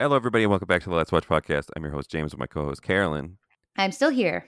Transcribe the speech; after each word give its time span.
Hello, 0.00 0.14
everybody, 0.14 0.44
and 0.44 0.50
welcome 0.50 0.68
back 0.68 0.80
to 0.84 0.90
the 0.90 0.94
Let's 0.94 1.10
Watch 1.10 1.26
podcast. 1.26 1.70
I'm 1.74 1.82
your 1.82 1.90
host, 1.90 2.08
James, 2.08 2.30
with 2.30 2.38
my 2.38 2.46
co 2.46 2.66
host, 2.66 2.82
Carolyn. 2.82 3.36
I'm 3.76 3.90
still 3.90 4.10
here. 4.10 4.46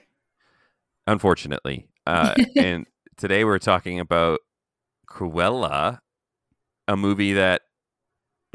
Unfortunately. 1.07 1.89
Uh, 2.07 2.35
and 2.55 2.85
today 3.17 3.43
we're 3.43 3.59
talking 3.59 3.99
about 3.99 4.39
Cruella, 5.09 5.99
a 6.87 6.95
movie 6.95 7.33
that 7.33 7.63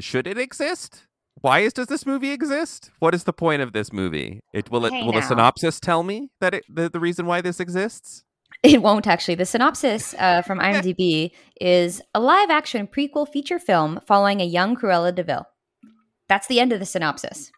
should 0.01 0.25
it 0.25 0.39
exist? 0.39 1.03
Why 1.41 1.59
is, 1.59 1.73
does 1.73 1.85
this 1.85 2.07
movie 2.07 2.31
exist? 2.31 2.89
What 2.97 3.13
is 3.13 3.25
the 3.25 3.33
point 3.33 3.61
of 3.61 3.73
this 3.73 3.93
movie? 3.93 4.41
It 4.51 4.71
will 4.71 4.83
it 4.87 4.91
Hey 4.91 5.03
will 5.03 5.13
the 5.13 5.21
synopsis 5.21 5.79
tell 5.79 6.01
me 6.01 6.31
that 6.41 6.55
it, 6.55 6.63
the, 6.67 6.89
the 6.89 6.99
reason 6.99 7.27
why 7.27 7.41
this 7.41 7.59
exists? 7.59 8.23
It 8.63 8.81
won't 8.81 9.05
actually. 9.05 9.35
The 9.35 9.45
synopsis 9.45 10.15
uh, 10.17 10.41
from 10.41 10.57
IMDb 10.61 11.29
is 11.61 12.01
a 12.15 12.19
live 12.19 12.49
action 12.49 12.87
prequel 12.87 13.29
feature 13.31 13.59
film 13.59 13.99
following 14.07 14.41
a 14.41 14.45
young 14.45 14.75
Cruella 14.75 15.13
de 15.13 15.21
Vil. 15.21 15.45
That's 16.29 16.47
the 16.47 16.59
end 16.59 16.73
of 16.73 16.79
the 16.79 16.85
synopsis. 16.85 17.51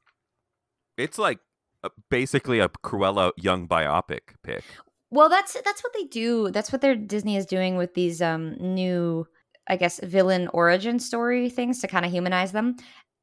It's 0.98 1.18
like 1.18 1.40
uh, 1.84 1.90
basically 2.10 2.60
a 2.60 2.70
Cruella 2.84 3.32
young 3.38 3.68
biopic 3.68 4.20
pick. 4.44 4.64
Well, 5.12 5.30
that's 5.30 5.54
that's 5.66 5.84
what 5.84 5.94
they 5.94 6.04
do. 6.06 6.52
That's 6.52 6.72
what 6.72 6.82
their 6.82 6.96
Disney 6.96 7.36
is 7.36 7.46
doing 7.46 7.78
with 7.78 7.94
these 7.96 8.22
um, 8.22 8.56
new, 8.60 9.26
I 9.68 9.76
guess, 9.76 10.00
villain 10.04 10.48
origin 10.54 11.00
story 11.00 11.50
things 11.50 11.80
to 11.82 11.88
kind 11.88 12.06
of 12.06 12.12
humanize 12.12 12.52
them. 12.52 12.76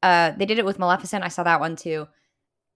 Uh, 0.03 0.31
they 0.31 0.45
did 0.45 0.59
it 0.59 0.65
with 0.65 0.79
Maleficent. 0.79 1.23
I 1.23 1.29
saw 1.29 1.43
that 1.43 1.59
one 1.59 1.75
too. 1.75 2.07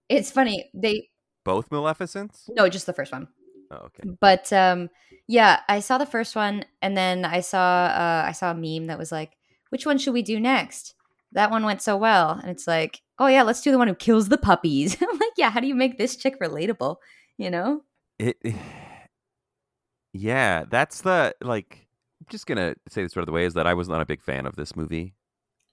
It's 0.08 0.30
funny. 0.30 0.70
They 0.74 1.08
Both 1.44 1.70
Maleficents? 1.70 2.48
no, 2.50 2.68
just 2.68 2.86
the 2.86 2.92
first 2.92 3.12
one. 3.12 3.28
Oh, 3.70 3.86
okay. 3.86 4.10
but 4.20 4.52
um 4.52 4.90
yeah 5.28 5.60
i 5.66 5.80
saw 5.80 5.96
the 5.96 6.04
first 6.04 6.36
one 6.36 6.66
and 6.82 6.94
then 6.94 7.24
i 7.24 7.40
saw 7.40 7.86
uh 7.86 8.22
i 8.26 8.32
saw 8.32 8.50
a 8.50 8.54
meme 8.54 8.88
that 8.88 8.98
was 8.98 9.10
like 9.10 9.32
which 9.70 9.86
one 9.86 9.96
should 9.96 10.12
we 10.12 10.20
do 10.20 10.38
next 10.38 10.94
that 11.32 11.50
one 11.50 11.64
went 11.64 11.82
so 11.82 11.96
well 11.96 12.32
and 12.32 12.50
it's 12.50 12.66
like 12.66 13.00
oh 13.18 13.26
yeah 13.26 13.42
let's 13.42 13.62
do 13.62 13.70
the 13.70 13.78
one 13.78 13.88
who 13.88 13.94
kills 13.94 14.28
the 14.28 14.38
puppies 14.38 14.96
i'm 15.02 15.18
like 15.18 15.32
yeah 15.36 15.50
how 15.50 15.60
do 15.60 15.66
you 15.66 15.74
make 15.74 15.98
this 15.98 16.16
chick 16.16 16.38
relatable 16.40 16.96
you 17.38 17.50
know 17.50 17.82
It, 18.18 18.36
yeah, 20.12 20.64
that's 20.68 21.00
the 21.02 21.34
like. 21.42 21.86
I'm 22.20 22.26
just 22.30 22.46
gonna 22.46 22.74
say 22.88 23.02
this 23.02 23.16
right 23.16 23.28
away 23.28 23.44
is 23.46 23.54
that 23.54 23.66
I 23.66 23.74
was 23.74 23.88
not 23.88 24.00
a 24.00 24.06
big 24.06 24.22
fan 24.22 24.46
of 24.46 24.54
this 24.54 24.76
movie. 24.76 25.14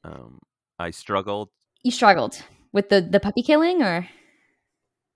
Um, 0.03 0.39
I 0.79 0.89
struggled. 0.91 1.49
you 1.83 1.91
struggled 1.91 2.41
with 2.71 2.89
the 2.89 3.01
the 3.01 3.19
puppy 3.19 3.43
killing 3.43 3.83
or 3.83 4.07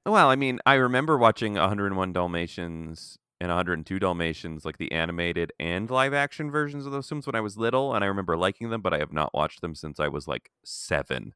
Well, 0.06 0.30
I 0.30 0.36
mean, 0.36 0.60
I 0.66 0.76
remember 0.76 1.18
watching 1.18 1.54
101 1.56 2.14
Dalmatians 2.14 3.18
and 3.44 3.50
102 3.50 4.00
Dalmatians, 4.00 4.64
like 4.64 4.78
the 4.78 4.92
animated 4.94 5.52
and 5.60 5.90
live 5.92 6.14
action 6.14 6.50
versions 6.50 6.86
of 6.86 6.94
those 6.94 7.10
films 7.10 7.28
when 7.28 7.36
I 7.36 7.42
was 7.42 7.58
little, 7.58 7.94
and 7.94 8.02
I 8.04 8.08
remember 8.08 8.38
liking 8.38 8.70
them, 8.70 8.82
but 8.82 8.94
I 8.94 9.00
have 9.00 9.12
not 9.12 9.34
watched 9.34 9.60
them 9.60 9.76
since 9.76 10.00
I 10.00 10.08
was 10.08 10.28
like 10.28 10.50
seven. 10.64 11.34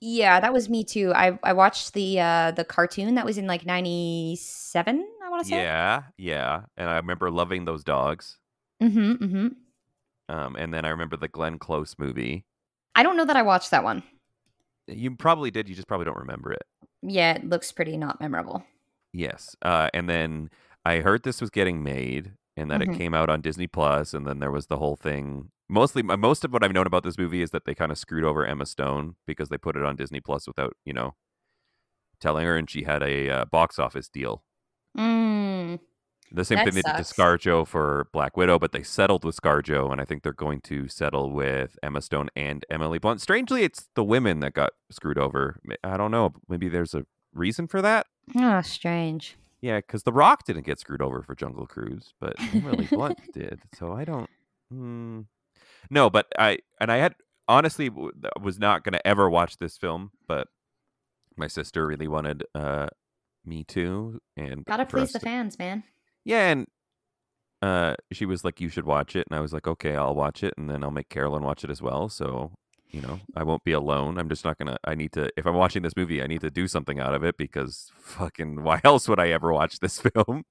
yeah 0.00 0.40
that 0.40 0.52
was 0.52 0.68
me 0.68 0.82
too 0.84 1.12
i 1.14 1.38
i 1.44 1.52
watched 1.52 1.94
the 1.94 2.20
uh 2.20 2.50
the 2.50 2.64
cartoon 2.64 3.14
that 3.14 3.24
was 3.24 3.38
in 3.38 3.46
like 3.46 3.64
97 3.64 5.06
i 5.24 5.28
want 5.30 5.42
to 5.44 5.48
say 5.48 5.56
Yeah, 5.62 6.02
yeah, 6.18 6.62
and 6.76 6.90
I 6.90 6.96
remember 6.96 7.30
loving 7.30 7.64
those 7.64 7.84
dogs. 7.84 8.38
mm-hmm 8.82 9.12
mm-hmm 9.24 9.48
Um, 10.34 10.56
and 10.56 10.72
then 10.74 10.84
I 10.84 10.90
remember 10.90 11.16
the 11.16 11.28
Glenn 11.28 11.58
Close 11.58 11.94
movie. 11.98 12.44
i 12.96 13.02
don't 13.02 13.16
know 13.16 13.24
that 13.24 13.36
i 13.36 13.42
watched 13.42 13.70
that 13.70 13.84
one 13.84 14.02
You 14.88 15.16
probably 15.16 15.50
did. 15.50 15.68
You 15.68 15.74
just 15.74 15.88
probably 15.88 16.04
don't 16.06 16.18
remember 16.18 16.52
it. 16.52 16.64
yeah 17.02 17.34
it 17.34 17.44
looks 17.48 17.72
pretty 17.72 17.96
not 17.96 18.20
memorable 18.20 18.64
Yes. 19.16 19.54
Uh, 19.62 19.88
and 19.94 20.08
then 20.08 20.50
I 20.84 21.00
heard 21.00 21.22
this 21.22 21.40
was 21.40 21.50
getting 21.50 21.82
made 21.82 22.32
and 22.56 22.70
that 22.70 22.80
Mhm. 22.80 22.94
it 22.94 22.98
came 22.98 23.14
out 23.14 23.28
on 23.30 23.40
Disney 23.40 23.66
Plus, 23.66 24.14
and 24.14 24.26
then 24.26 24.38
there 24.38 24.50
was 24.52 24.66
the 24.68 24.76
whole 24.76 24.94
thing. 24.96 25.50
Mostly, 25.68 26.02
most 26.02 26.44
of 26.44 26.52
what 26.52 26.62
I've 26.62 26.72
known 26.72 26.86
about 26.86 27.02
this 27.02 27.18
movie 27.18 27.42
is 27.42 27.50
that 27.50 27.64
they 27.64 27.74
kind 27.74 27.90
of 27.90 27.98
screwed 27.98 28.22
over 28.22 28.44
Emma 28.46 28.66
Stone 28.66 29.16
because 29.26 29.48
they 29.48 29.58
put 29.58 29.76
it 29.76 29.84
on 29.84 29.96
Disney 29.96 30.20
Plus 30.20 30.46
without, 30.46 30.74
you 30.84 30.92
know, 30.92 31.14
telling 32.20 32.44
her, 32.46 32.56
and 32.56 32.70
she 32.70 32.84
had 32.84 33.02
a 33.02 33.28
uh, 33.30 33.44
box 33.46 33.78
office 33.78 34.08
deal. 34.08 34.44
mm. 34.96 35.80
The 36.30 36.44
same 36.44 36.58
thing 36.58 36.74
they 36.74 36.82
did 36.82 36.96
to. 36.96 37.02
ScarJo 37.02 37.66
for 37.66 38.08
Black 38.12 38.36
Widow, 38.36 38.58
but 38.58 38.72
they 38.72 38.82
settled 38.82 39.24
with 39.24 39.36
ScarJo, 39.40 39.92
and 39.92 40.00
I 40.00 40.04
think 40.04 40.22
they're 40.22 40.32
going 40.32 40.60
to 40.62 40.88
settle 40.88 41.30
with 41.30 41.78
Emma 41.82 42.00
Stone 42.02 42.28
and 42.34 42.64
Emily 42.68 42.98
Blunt. 42.98 43.20
Strangely, 43.20 43.62
it's 43.62 43.88
the 43.94 44.02
women 44.02 44.40
that 44.40 44.52
got 44.52 44.72
screwed 44.90 45.18
over. 45.18 45.60
I 45.84 45.96
don't 45.96 46.10
know. 46.10 46.34
Maybe 46.48 46.68
there's 46.68 46.94
a 46.94 47.04
reason 47.32 47.68
for 47.68 47.80
that. 47.82 48.06
Oh, 48.36 48.62
strange. 48.62 49.36
Yeah, 49.64 49.78
because 49.78 50.02
The 50.02 50.12
Rock 50.12 50.44
didn't 50.44 50.66
get 50.66 50.78
screwed 50.78 51.00
over 51.00 51.22
for 51.22 51.34
Jungle 51.34 51.66
Cruise, 51.66 52.12
but 52.20 52.34
Emily 52.52 52.84
Blunt 52.84 53.18
did. 53.32 53.62
So 53.78 53.94
I 53.94 54.04
don't. 54.04 54.28
Mm, 54.70 55.24
no, 55.88 56.10
but 56.10 56.26
I 56.38 56.58
and 56.82 56.92
I 56.92 56.98
had 56.98 57.14
honestly 57.48 57.88
was 57.88 58.58
not 58.58 58.84
going 58.84 58.92
to 58.92 59.06
ever 59.06 59.30
watch 59.30 59.56
this 59.56 59.78
film, 59.78 60.10
but 60.28 60.48
my 61.38 61.46
sister 61.46 61.86
really 61.86 62.08
wanted 62.08 62.44
uh 62.54 62.88
me 63.46 63.64
to, 63.68 64.20
and 64.36 64.66
Gotta 64.66 64.84
please 64.84 65.12
the 65.12 65.20
fans, 65.20 65.58
man. 65.58 65.82
Yeah, 66.26 66.50
and 66.50 66.66
uh, 67.62 67.94
she 68.12 68.26
was 68.26 68.44
like, 68.44 68.60
"You 68.60 68.68
should 68.68 68.84
watch 68.84 69.16
it," 69.16 69.26
and 69.30 69.34
I 69.34 69.40
was 69.40 69.54
like, 69.54 69.66
"Okay, 69.66 69.96
I'll 69.96 70.14
watch 70.14 70.44
it, 70.44 70.52
and 70.58 70.68
then 70.68 70.84
I'll 70.84 70.90
make 70.90 71.08
Carolyn 71.08 71.42
watch 71.42 71.64
it 71.64 71.70
as 71.70 71.80
well." 71.80 72.10
So 72.10 72.52
you 72.94 73.00
know, 73.00 73.18
I 73.34 73.42
won't 73.42 73.64
be 73.64 73.72
alone. 73.72 74.18
I'm 74.18 74.28
just 74.28 74.44
not 74.44 74.56
gonna. 74.56 74.76
I 74.84 74.94
need 74.94 75.12
to. 75.12 75.28
If 75.36 75.46
I'm 75.46 75.56
watching 75.56 75.82
this 75.82 75.96
movie, 75.96 76.22
I 76.22 76.28
need 76.28 76.42
to 76.42 76.50
do 76.50 76.68
something 76.68 77.00
out 77.00 77.12
of 77.12 77.24
it 77.24 77.36
because 77.36 77.90
fucking, 78.00 78.62
why 78.62 78.80
else 78.84 79.08
would 79.08 79.18
I 79.18 79.30
ever 79.30 79.52
watch 79.52 79.80
this 79.80 80.00
film? 80.14 80.44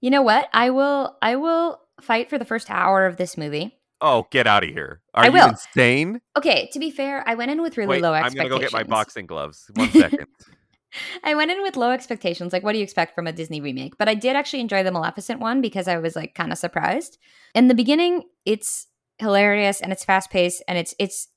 You 0.00 0.10
know 0.10 0.22
what? 0.22 0.48
I 0.54 0.70
will. 0.70 1.18
I 1.20 1.36
will 1.36 1.78
fight 2.00 2.30
for 2.30 2.38
the 2.38 2.46
first 2.46 2.70
hour 2.70 3.04
of 3.04 3.18
this 3.18 3.36
movie. 3.36 3.76
Oh, 4.00 4.26
get 4.30 4.46
out 4.46 4.64
of 4.64 4.70
here! 4.70 5.02
Are 5.12 5.24
I 5.24 5.26
you 5.26 5.32
will. 5.34 5.48
insane? 5.50 6.22
Okay, 6.38 6.70
to 6.72 6.78
be 6.78 6.90
fair, 6.90 7.22
I 7.28 7.34
went 7.34 7.50
in 7.50 7.60
with 7.60 7.76
really 7.76 7.96
Wait, 7.96 8.02
low 8.02 8.14
I'm 8.14 8.32
gonna 8.32 8.48
go 8.48 8.58
get 8.58 8.72
my 8.72 8.82
boxing 8.82 9.26
gloves. 9.26 9.70
One 9.74 9.90
second. 9.90 10.26
I 11.22 11.34
went 11.34 11.50
in 11.50 11.62
with 11.62 11.76
low 11.76 11.90
expectations. 11.90 12.52
Like, 12.52 12.64
what 12.64 12.72
do 12.72 12.78
you 12.78 12.82
expect 12.84 13.14
from 13.14 13.26
a 13.26 13.32
Disney 13.32 13.60
remake? 13.60 13.98
But 13.98 14.08
I 14.08 14.14
did 14.14 14.34
actually 14.34 14.60
enjoy 14.60 14.82
the 14.82 14.90
Maleficent 14.90 15.38
one 15.38 15.60
because 15.60 15.86
I 15.86 15.98
was 15.98 16.16
like 16.16 16.34
kind 16.34 16.50
of 16.50 16.58
surprised. 16.58 17.18
In 17.54 17.68
the 17.68 17.74
beginning, 17.74 18.24
it's 18.46 18.86
hilarious 19.20 19.80
and 19.80 19.92
it's 19.92 20.04
fast 20.04 20.30
paced 20.30 20.62
and 20.66 20.78
it's 20.78 20.94
it's 20.98 21.28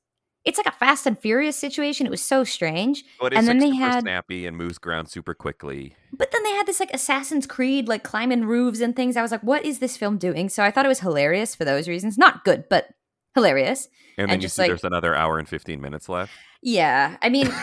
it's 0.46 0.58
like 0.58 0.68
a 0.68 0.72
Fast 0.78 1.06
and 1.06 1.18
Furious 1.18 1.56
situation. 1.58 2.06
It 2.06 2.10
was 2.10 2.22
so 2.22 2.44
strange. 2.44 3.04
But 3.20 3.34
it's 3.34 3.40
And 3.40 3.48
then 3.48 3.60
like 3.60 3.68
they 3.70 3.72
super 3.78 3.86
had- 3.92 4.02
snappy 4.02 4.46
and 4.46 4.58
moves 4.58 4.78
ground 4.78 5.10
super 5.10 5.34
quickly. 5.34 5.96
But 6.12 6.32
then 6.32 6.44
they 6.44 6.52
had 6.52 6.66
this 6.66 6.80
like 6.80 6.92
Assassin's 6.94 7.46
Creed, 7.48 7.88
like 7.88 8.04
climbing 8.04 8.46
roofs 8.46 8.80
and 8.82 8.96
things. 8.96 9.16
I 9.18 9.22
was 9.22 9.32
like, 9.32 9.42
what 9.42 9.66
is 9.66 9.80
this 9.80 9.96
film 9.98 10.18
doing? 10.18 10.50
So 10.50 10.64
I 10.64 10.70
thought 10.72 10.86
it 10.86 10.90
was 10.90 11.00
hilarious 11.00 11.56
for 11.56 11.66
those 11.66 11.88
reasons. 11.88 12.18
Not 12.18 12.44
good, 12.44 12.66
but 12.70 12.90
hilarious. 13.36 13.88
And 14.18 14.28
then 14.30 14.34
And 14.36 14.42
you 14.42 14.46
just, 14.48 14.56
see 14.56 14.64
like- 14.64 14.70
there's 14.70 14.84
another 14.84 15.16
hour 15.16 15.40
and 15.40 15.48
15 15.48 15.80
minutes 15.82 16.08
left. 16.10 16.32
Yeah. 16.62 17.18
I 17.22 17.30
mean, 17.30 17.48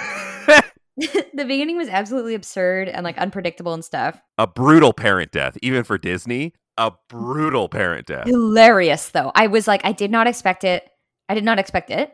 the 0.97 1.45
beginning 1.47 1.77
was 1.77 1.89
absolutely 1.89 2.35
absurd 2.35 2.89
and 2.89 3.05
like 3.05 3.17
unpredictable 3.19 3.73
and 3.75 3.85
stuff. 3.85 4.21
a 4.39 4.47
brutal 4.47 4.93
parent 4.93 5.31
death, 5.33 5.57
even 5.63 5.85
for 5.85 5.97
Disney. 5.99 6.55
A 6.77 6.93
brutal 7.09 7.69
parent 7.69 8.07
death. 8.07 8.27
Hilarious 8.27 9.11
though. 9.11 9.33
I 9.35 9.47
was 9.49 9.69
like, 9.69 9.83
I 9.85 9.93
did 9.93 10.11
not 10.11 10.27
expect 10.27 10.65
it. 10.65 10.89
I 11.29 11.35
did 11.35 11.45
not 11.45 11.59
expect 11.59 11.91
it. 11.91 12.13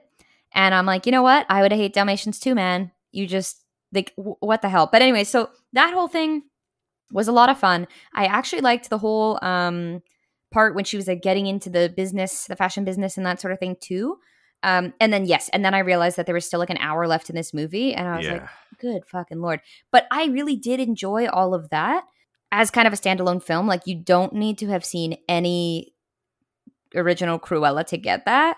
And 0.57 0.75
I'm 0.75 0.87
like, 0.87 1.07
you 1.07 1.13
know 1.13 1.23
what? 1.23 1.47
I 1.49 1.63
would 1.63 1.71
hate 1.71 1.93
Dalmatians 1.93 2.41
too, 2.41 2.55
man. 2.55 2.91
You 3.13 3.27
just 3.29 3.63
like 3.93 4.13
w- 4.17 4.37
what 4.41 4.63
the 4.63 4.69
hell? 4.69 4.89
But 4.91 5.03
anyway, 5.03 5.23
so 5.23 5.51
that 5.75 5.93
whole 5.95 6.09
thing 6.09 6.43
was 7.13 7.29
a 7.29 7.33
lot 7.33 7.51
of 7.51 7.59
fun. 7.59 7.87
I 8.15 8.25
actually 8.25 8.63
liked 8.63 8.91
the 8.91 8.99
whole 8.99 9.39
um 9.43 10.03
part 10.51 10.75
when 10.75 10.85
she 10.85 10.97
was 10.97 11.07
like 11.07 11.23
getting 11.23 11.47
into 11.47 11.69
the 11.71 11.93
business, 11.95 12.47
the 12.47 12.57
fashion 12.57 12.85
business 12.85 13.17
and 13.17 13.27
that 13.27 13.41
sort 13.41 13.53
of 13.53 13.61
thing 13.61 13.77
too. 13.81 14.17
Um 14.63 14.95
and 14.99 15.13
then 15.13 15.27
yes, 15.27 15.51
and 15.51 15.65
then 15.65 15.75
I 15.75 15.81
realized 15.81 16.17
that 16.17 16.25
there 16.27 16.35
was 16.35 16.47
still 16.47 16.59
like 16.59 16.71
an 16.71 16.79
hour 16.79 17.07
left 17.07 17.29
in 17.31 17.37
this 17.37 17.53
movie 17.53 17.95
and 17.95 18.09
I 18.09 18.17
was 18.17 18.27
like, 18.33 18.49
good 18.79 19.03
fucking 19.07 19.41
lord. 19.41 19.61
But 19.93 20.07
I 20.11 20.25
really 20.27 20.57
did 20.57 20.81
enjoy 20.81 21.29
all 21.29 21.55
of 21.55 21.69
that 21.69 22.05
as 22.51 22.71
kind 22.71 22.87
of 22.87 22.95
a 22.95 22.97
standalone 22.97 23.43
film. 23.43 23.67
Like 23.67 23.87
you 23.87 23.95
don't 23.95 24.33
need 24.33 24.57
to 24.59 24.69
have 24.69 24.85
seen 24.85 25.19
any 25.29 25.93
original 26.95 27.39
Cruella 27.39 27.85
to 27.89 27.99
get 27.99 28.25
that, 28.25 28.57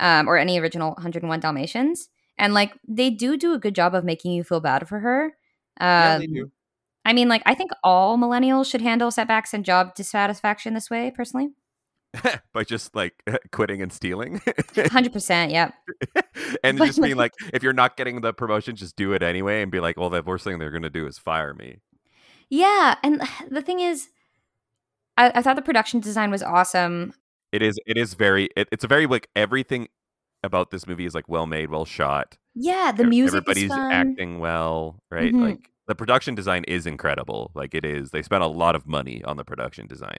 um, 0.00 0.28
or 0.28 0.36
any 0.36 0.58
original 0.58 0.90
101 0.92 1.40
Dalmatians. 1.40 2.08
And 2.38 2.52
like 2.54 2.74
they 2.86 3.10
do 3.10 3.36
do 3.36 3.54
a 3.54 3.58
good 3.58 3.74
job 3.74 3.94
of 3.94 4.04
making 4.04 4.32
you 4.32 4.44
feel 4.44 4.60
bad 4.60 4.88
for 4.88 4.98
her. 5.00 5.32
Yeah, 5.80 6.14
Um, 6.14 6.20
they 6.20 6.26
do. 6.26 6.50
I 7.04 7.12
mean, 7.12 7.28
like 7.28 7.42
I 7.46 7.54
think 7.54 7.70
all 7.84 8.18
millennials 8.18 8.70
should 8.70 8.80
handle 8.82 9.10
setbacks 9.10 9.54
and 9.54 9.64
job 9.64 9.94
dissatisfaction 9.94 10.74
this 10.74 10.90
way. 10.90 11.12
Personally, 11.14 11.50
By 12.52 12.64
just 12.64 12.94
like 12.96 13.14
quitting 13.52 13.80
and 13.82 13.92
stealing. 13.92 14.40
100. 14.74 15.12
percent 15.12 15.52
Yep. 15.52 15.74
and 16.64 16.78
just 16.78 17.00
being 17.00 17.16
like- 17.16 17.32
if 17.52 17.62
you're 17.62 17.72
not 17.72 17.96
getting 17.96 18.20
the 18.22 18.32
promotion, 18.32 18.74
just 18.76 18.96
do 18.96 19.12
it 19.12 19.22
anyway 19.22 19.62
and 19.62 19.70
be 19.70 19.80
like, 19.80 19.96
well, 19.96 20.10
the 20.10 20.22
worst 20.22 20.44
thing 20.44 20.58
they're 20.58 20.70
going 20.70 20.82
to 20.82 20.90
do 20.90 21.06
is 21.06 21.18
fire 21.18 21.54
me. 21.54 21.78
Yeah, 22.50 22.96
and 23.02 23.22
the 23.50 23.62
thing 23.62 23.80
is, 23.80 24.08
I, 25.16 25.32
I 25.36 25.42
thought 25.42 25.56
the 25.56 25.62
production 25.62 26.00
design 26.00 26.30
was 26.30 26.42
awesome. 26.42 27.14
It 27.52 27.62
is, 27.62 27.78
it 27.86 27.96
is 27.96 28.14
very, 28.14 28.48
it, 28.56 28.68
it's 28.72 28.84
a 28.84 28.88
very 28.88 29.06
like 29.06 29.28
everything 29.36 29.88
about 30.42 30.70
this 30.70 30.86
movie 30.86 31.06
is 31.06 31.14
like 31.14 31.28
well 31.28 31.46
made, 31.46 31.70
well 31.70 31.84
shot. 31.84 32.36
Yeah, 32.54 32.92
the 32.92 33.04
music 33.04 33.38
Everybody's 33.38 33.70
acting 33.72 34.38
well, 34.38 34.98
right? 35.10 35.32
Mhm. 35.32 35.40
Like 35.42 35.70
the 35.86 35.94
production 35.94 36.34
design 36.34 36.64
is 36.64 36.86
incredible. 36.86 37.50
Like 37.54 37.74
it 37.74 37.84
is. 37.84 38.10
They 38.10 38.22
spent 38.22 38.42
a 38.42 38.46
lot 38.48 38.74
of 38.74 38.86
money 38.86 39.22
on 39.24 39.36
the 39.36 39.44
production 39.44 39.86
design. 39.86 40.18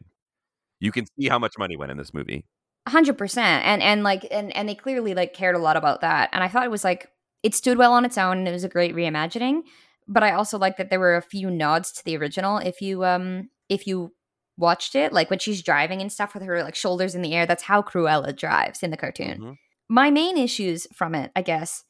You 0.79 0.91
can 0.91 1.05
see 1.19 1.27
how 1.27 1.39
much 1.39 1.57
money 1.57 1.75
went 1.75 1.91
in 1.91 1.97
this 1.97 2.13
movie. 2.13 2.45
hundred 2.87 3.17
percent 3.17 3.65
and 3.65 3.81
and 3.83 4.03
like 4.03 4.25
and 4.31 4.55
and 4.55 4.69
they 4.69 4.75
clearly 4.75 5.13
like 5.13 5.33
cared 5.33 5.55
a 5.55 5.59
lot 5.59 5.75
about 5.75 5.99
that 5.99 6.29
and 6.31 6.41
i 6.41 6.47
thought 6.47 6.63
it 6.63 6.71
was 6.71 6.85
like 6.85 7.09
it 7.43 7.53
stood 7.53 7.77
well 7.77 7.91
on 7.91 8.05
its 8.05 8.17
own 8.17 8.37
and 8.37 8.47
it 8.47 8.51
was 8.53 8.63
a 8.63 8.69
great 8.69 8.95
reimagining. 8.95 9.61
But 10.07 10.23
I 10.23 10.31
also 10.31 10.57
like 10.57 10.77
that 10.77 10.89
there 10.89 10.99
were 10.99 11.17
a 11.17 11.21
few 11.21 11.49
nods 11.51 11.91
to 11.93 12.03
the 12.05 12.15
original. 12.17 12.57
If 12.59 12.79
you 12.81 13.03
um 13.03 13.49
if 13.69 13.87
you 13.87 14.13
watched 14.57 14.95
it, 14.95 15.13
like 15.13 15.29
when 15.29 15.39
she's 15.39 15.61
driving 15.61 16.01
and 16.01 16.11
stuff 16.11 16.33
with 16.33 16.43
her 16.43 16.63
like 16.63 16.75
shoulders 16.75 17.15
in 17.15 17.21
the 17.21 17.33
air, 17.33 17.45
that's 17.45 17.63
how 17.63 17.81
Cruella 17.81 18.35
drives 18.35 18.83
in 18.83 18.91
the 18.91 18.97
cartoon. 18.97 19.39
Mhm. 19.39 19.57
My 19.89 20.09
main 20.11 20.37
issues 20.37 20.87
from 20.93 21.15
it, 21.15 21.31
I 21.35 21.41
guess, 21.41 21.83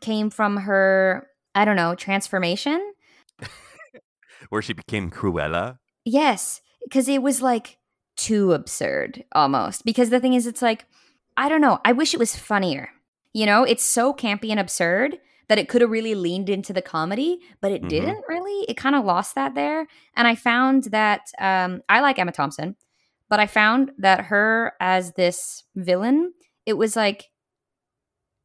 came 0.00 0.30
from 0.30 0.56
her, 0.58 1.28
I 1.54 1.64
don't 1.64 1.76
know, 1.76 1.94
transformation. 1.94 2.92
Where 4.48 4.62
she 4.62 4.72
became 4.72 5.10
Cruella. 5.10 5.78
Yes, 6.04 6.60
because 6.82 7.08
it 7.08 7.22
was 7.22 7.42
like 7.42 7.78
too 8.16 8.52
absurd 8.52 9.24
almost. 9.32 9.84
Because 9.84 10.10
the 10.10 10.18
thing 10.20 10.34
is, 10.34 10.46
it's 10.46 10.62
like, 10.62 10.86
I 11.36 11.48
don't 11.48 11.60
know, 11.60 11.80
I 11.84 11.92
wish 11.92 12.12
it 12.12 12.20
was 12.20 12.36
funnier. 12.36 12.90
You 13.32 13.46
know, 13.46 13.62
it's 13.62 13.84
so 13.84 14.12
campy 14.12 14.50
and 14.50 14.60
absurd 14.60 15.18
that 15.52 15.58
it 15.58 15.68
could 15.68 15.82
have 15.82 15.90
really 15.90 16.14
leaned 16.14 16.48
into 16.48 16.72
the 16.72 16.80
comedy, 16.80 17.38
but 17.60 17.70
it 17.70 17.82
Mhm. 17.82 17.88
didn't 17.90 18.24
really. 18.26 18.64
It 18.70 18.76
kind 18.78 18.94
of 18.96 19.04
lost 19.04 19.34
that 19.34 19.54
there. 19.54 19.86
And 20.16 20.26
I 20.26 20.34
found 20.34 20.84
that 20.84 21.26
um, 21.38 21.82
I 21.90 22.00
like 22.00 22.18
Emma 22.18 22.32
Thompson, 22.32 22.74
but 23.28 23.38
I 23.38 23.46
found 23.46 23.92
that 23.98 24.24
her 24.26 24.72
as 24.80 25.12
this 25.12 25.64
villain, 25.76 26.32
it 26.64 26.78
was 26.78 26.96
like 26.96 27.28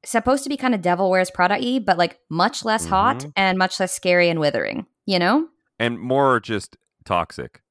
supposed 0.04 0.44
to 0.44 0.50
be 0.50 0.57
kind 0.57 0.75
of 0.75 0.81
Devil 0.81 1.09
Wears 1.09 1.31
Prada 1.31 1.57
y, 1.62 1.80
but 1.80 1.98
like 1.98 2.19
much 2.30 2.65
less 2.65 2.88
hot 2.88 3.19
Mhm. 3.19 3.31
and 3.38 3.57
much 3.57 3.80
less 3.80 3.94
scary 3.94 4.27
and 4.27 4.42
withering, 4.42 4.86
you 5.06 5.18
know? 5.18 5.48
And 5.80 5.98
more 6.01 6.42
just 6.42 6.75
toxic. 7.06 7.62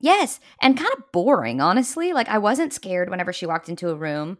Yes, 0.00 0.40
and 0.60 0.76
kind 0.76 0.90
of 0.98 1.04
boring, 1.12 1.60
honestly. 1.60 2.12
Like 2.12 2.28
I 2.28 2.38
wasn't 2.38 2.72
scared 2.72 3.10
whenever 3.10 3.32
she 3.32 3.46
walked 3.46 3.68
into 3.68 3.90
a 3.90 3.94
room. 3.94 4.38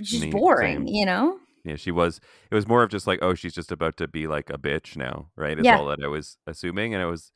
Just 0.00 0.22
Me, 0.22 0.30
boring, 0.30 0.86
same. 0.86 0.86
you 0.86 1.04
know? 1.04 1.38
Yeah, 1.64 1.76
she 1.76 1.90
was. 1.92 2.20
It 2.50 2.54
was 2.54 2.66
more 2.66 2.82
of 2.82 2.90
just 2.90 3.06
like, 3.06 3.20
oh, 3.22 3.34
she's 3.34 3.54
just 3.54 3.70
about 3.72 3.96
to 3.98 4.08
be 4.08 4.26
like 4.26 4.50
a 4.50 4.58
bitch 4.58 4.96
now, 4.96 5.30
right? 5.36 5.58
Is 5.58 5.66
Yeah. 5.66 5.76
all 5.78 5.86
that 5.86 5.98
I 6.04 6.08
was 6.08 6.38
assuming, 6.46 6.92
and 6.94 7.02
it 7.02 7.06
was, 7.06 7.30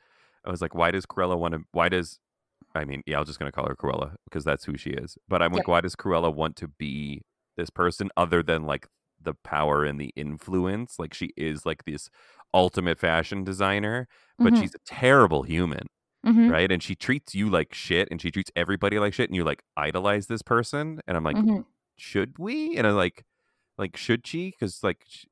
I 0.44 0.50
was 0.50 0.60
like, 0.60 0.74
why 0.74 0.90
does 0.90 1.06
Cruella 1.06 1.38
want 1.38 1.54
to? 1.54 1.60
Why 1.72 1.88
does, 1.88 2.18
I 2.74 2.84
mean, 2.84 3.02
yeah, 3.06 3.16
I 3.18 3.20
was 3.20 3.28
just 3.28 3.38
gonna 3.40 3.52
call 3.52 3.68
her 3.68 3.76
Cruella 3.76 4.16
because 4.24 4.44
that's 4.44 4.64
who 4.64 4.76
she 4.78 4.90
is. 4.90 5.18
But 5.28 5.42
I'm 5.42 5.52
like, 5.52 5.68
why 5.68 5.80
does 5.82 5.96
Cruella 5.96 6.34
want 6.34 6.56
to 6.56 6.68
be 6.68 7.22
this 7.56 7.70
person 7.70 8.10
other 8.16 8.42
than 8.42 8.64
like 8.66 8.88
the 9.22 9.34
power 9.34 9.84
and 9.84 10.00
the 10.00 10.12
influence? 10.16 10.98
Like 10.98 11.14
she 11.14 11.30
is 11.36 11.66
like 11.66 11.84
this 11.84 12.10
ultimate 12.54 12.98
fashion 12.98 13.44
designer, 13.44 14.08
but 14.42 14.56
Mhm, 14.56 14.56
she's 14.56 14.74
a 14.74 14.78
terrible 14.86 15.42
human, 15.44 15.88
mhm, 16.22 16.50
right? 16.50 16.70
And 16.72 16.82
she 16.82 16.94
treats 16.94 17.34
you 17.34 17.48
like 17.50 17.74
shit, 17.74 18.08
and 18.10 18.20
she 18.20 18.30
treats 18.30 18.50
everybody 18.56 18.98
like 18.98 19.14
shit, 19.14 19.28
and 19.30 19.36
you 19.36 19.44
like 19.44 19.62
idolize 19.76 20.26
this 20.28 20.42
person, 20.42 21.00
and 21.06 21.16
I'm 21.16 21.24
like, 21.24 21.38
mhm. 21.38 21.64
should 21.96 22.38
we? 22.38 22.76
And 22.76 22.86
I'm 22.86 22.96
like, 22.96 23.24
like 23.78 23.96
should 23.96 24.26
she? 24.26 24.50
Because 24.50 24.82
like, 24.82 25.04
sh- 25.08 25.26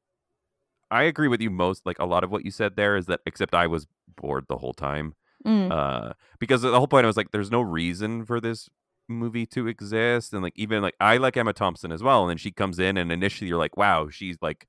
I 0.91 1.05
agree 1.05 1.29
with 1.29 1.41
you 1.41 1.51
most. 1.51 1.87
Like 1.87 1.99
a 1.99 2.05
lot 2.07 2.25
of 2.25 2.31
what 2.31 2.45
you 2.45 2.51
said 2.51 2.77
there 2.77 2.97
is 2.97 3.07
that, 3.07 3.21
except 3.27 3.55
I 3.55 3.67
was 3.67 3.87
bored 4.17 4.45
the 4.49 4.59
whole 4.59 4.75
time. 4.75 5.15
Mm, 5.47 5.71
Uh, 5.71 6.13
because 6.39 6.63
the 6.63 6.73
whole 6.79 6.87
point 6.89 7.05
I 7.05 7.07
was 7.09 7.17
like, 7.17 7.31
there's 7.33 7.51
no 7.51 7.61
reason 7.61 8.25
for 8.25 8.41
this 8.41 8.69
movie 9.09 9.45
to 9.47 9.67
exist, 9.69 10.33
and 10.33 10.43
like 10.43 10.55
even 10.57 10.81
like 10.83 10.95
I 11.01 11.19
like 11.19 11.37
Emma 11.37 11.53
Thompson 11.53 11.93
as 11.93 12.03
well, 12.03 12.23
and 12.23 12.31
then 12.31 12.39
she 12.39 12.51
comes 12.51 12.79
in, 12.79 12.97
and 12.97 13.13
initially 13.13 13.49
you're 13.49 13.59
like, 13.59 13.77
wow, 13.77 14.09
she's 14.09 14.39
like 14.41 14.67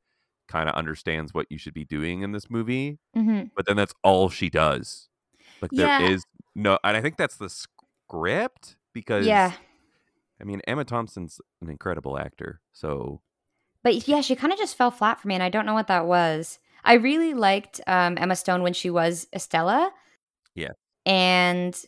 kind 0.47 0.67
of 0.69 0.75
understands 0.75 1.33
what 1.33 1.47
you 1.49 1.57
should 1.57 1.73
be 1.73 1.85
doing 1.85 2.21
in 2.21 2.31
this 2.33 2.49
movie, 2.49 2.99
mhm. 3.15 3.49
but 3.55 3.65
then 3.65 3.75
that's 3.77 3.93
all 4.03 4.29
she 4.29 4.49
does. 4.49 5.07
Like 5.61 5.71
Yeah. 5.73 5.99
there 5.99 6.11
is 6.11 6.23
no, 6.53 6.77
and 6.83 6.95
I 6.97 7.01
think 7.01 7.17
that's 7.17 7.37
the 7.37 7.49
script 7.49 8.75
because 8.93 9.25
Yeah. 9.25 9.53
I 10.39 10.43
mean, 10.43 10.61
Emma 10.67 10.83
Thompson's 10.83 11.39
an 11.61 11.69
incredible 11.69 12.17
actor. 12.19 12.59
So, 12.73 13.21
But 13.85 14.07
yeah, 14.07 14.19
she 14.21 14.35
kind 14.35 14.51
of 14.51 14.59
just 14.59 14.75
fell 14.75 14.89
flat 14.91 15.21
for 15.21 15.27
me, 15.29 15.35
and 15.35 15.43
I 15.43 15.49
don't 15.49 15.65
know 15.67 15.75
what 15.75 15.87
that 15.87 16.07
was. 16.07 16.57
I 16.83 16.93
really 16.95 17.33
liked 17.35 17.79
um, 17.87 18.17
Emma 18.17 18.35
Stone 18.35 18.63
when 18.63 18.73
she 18.73 18.89
was 18.89 19.27
Estella. 19.31 19.91
Yeah. 20.55 20.71
And 21.05 21.79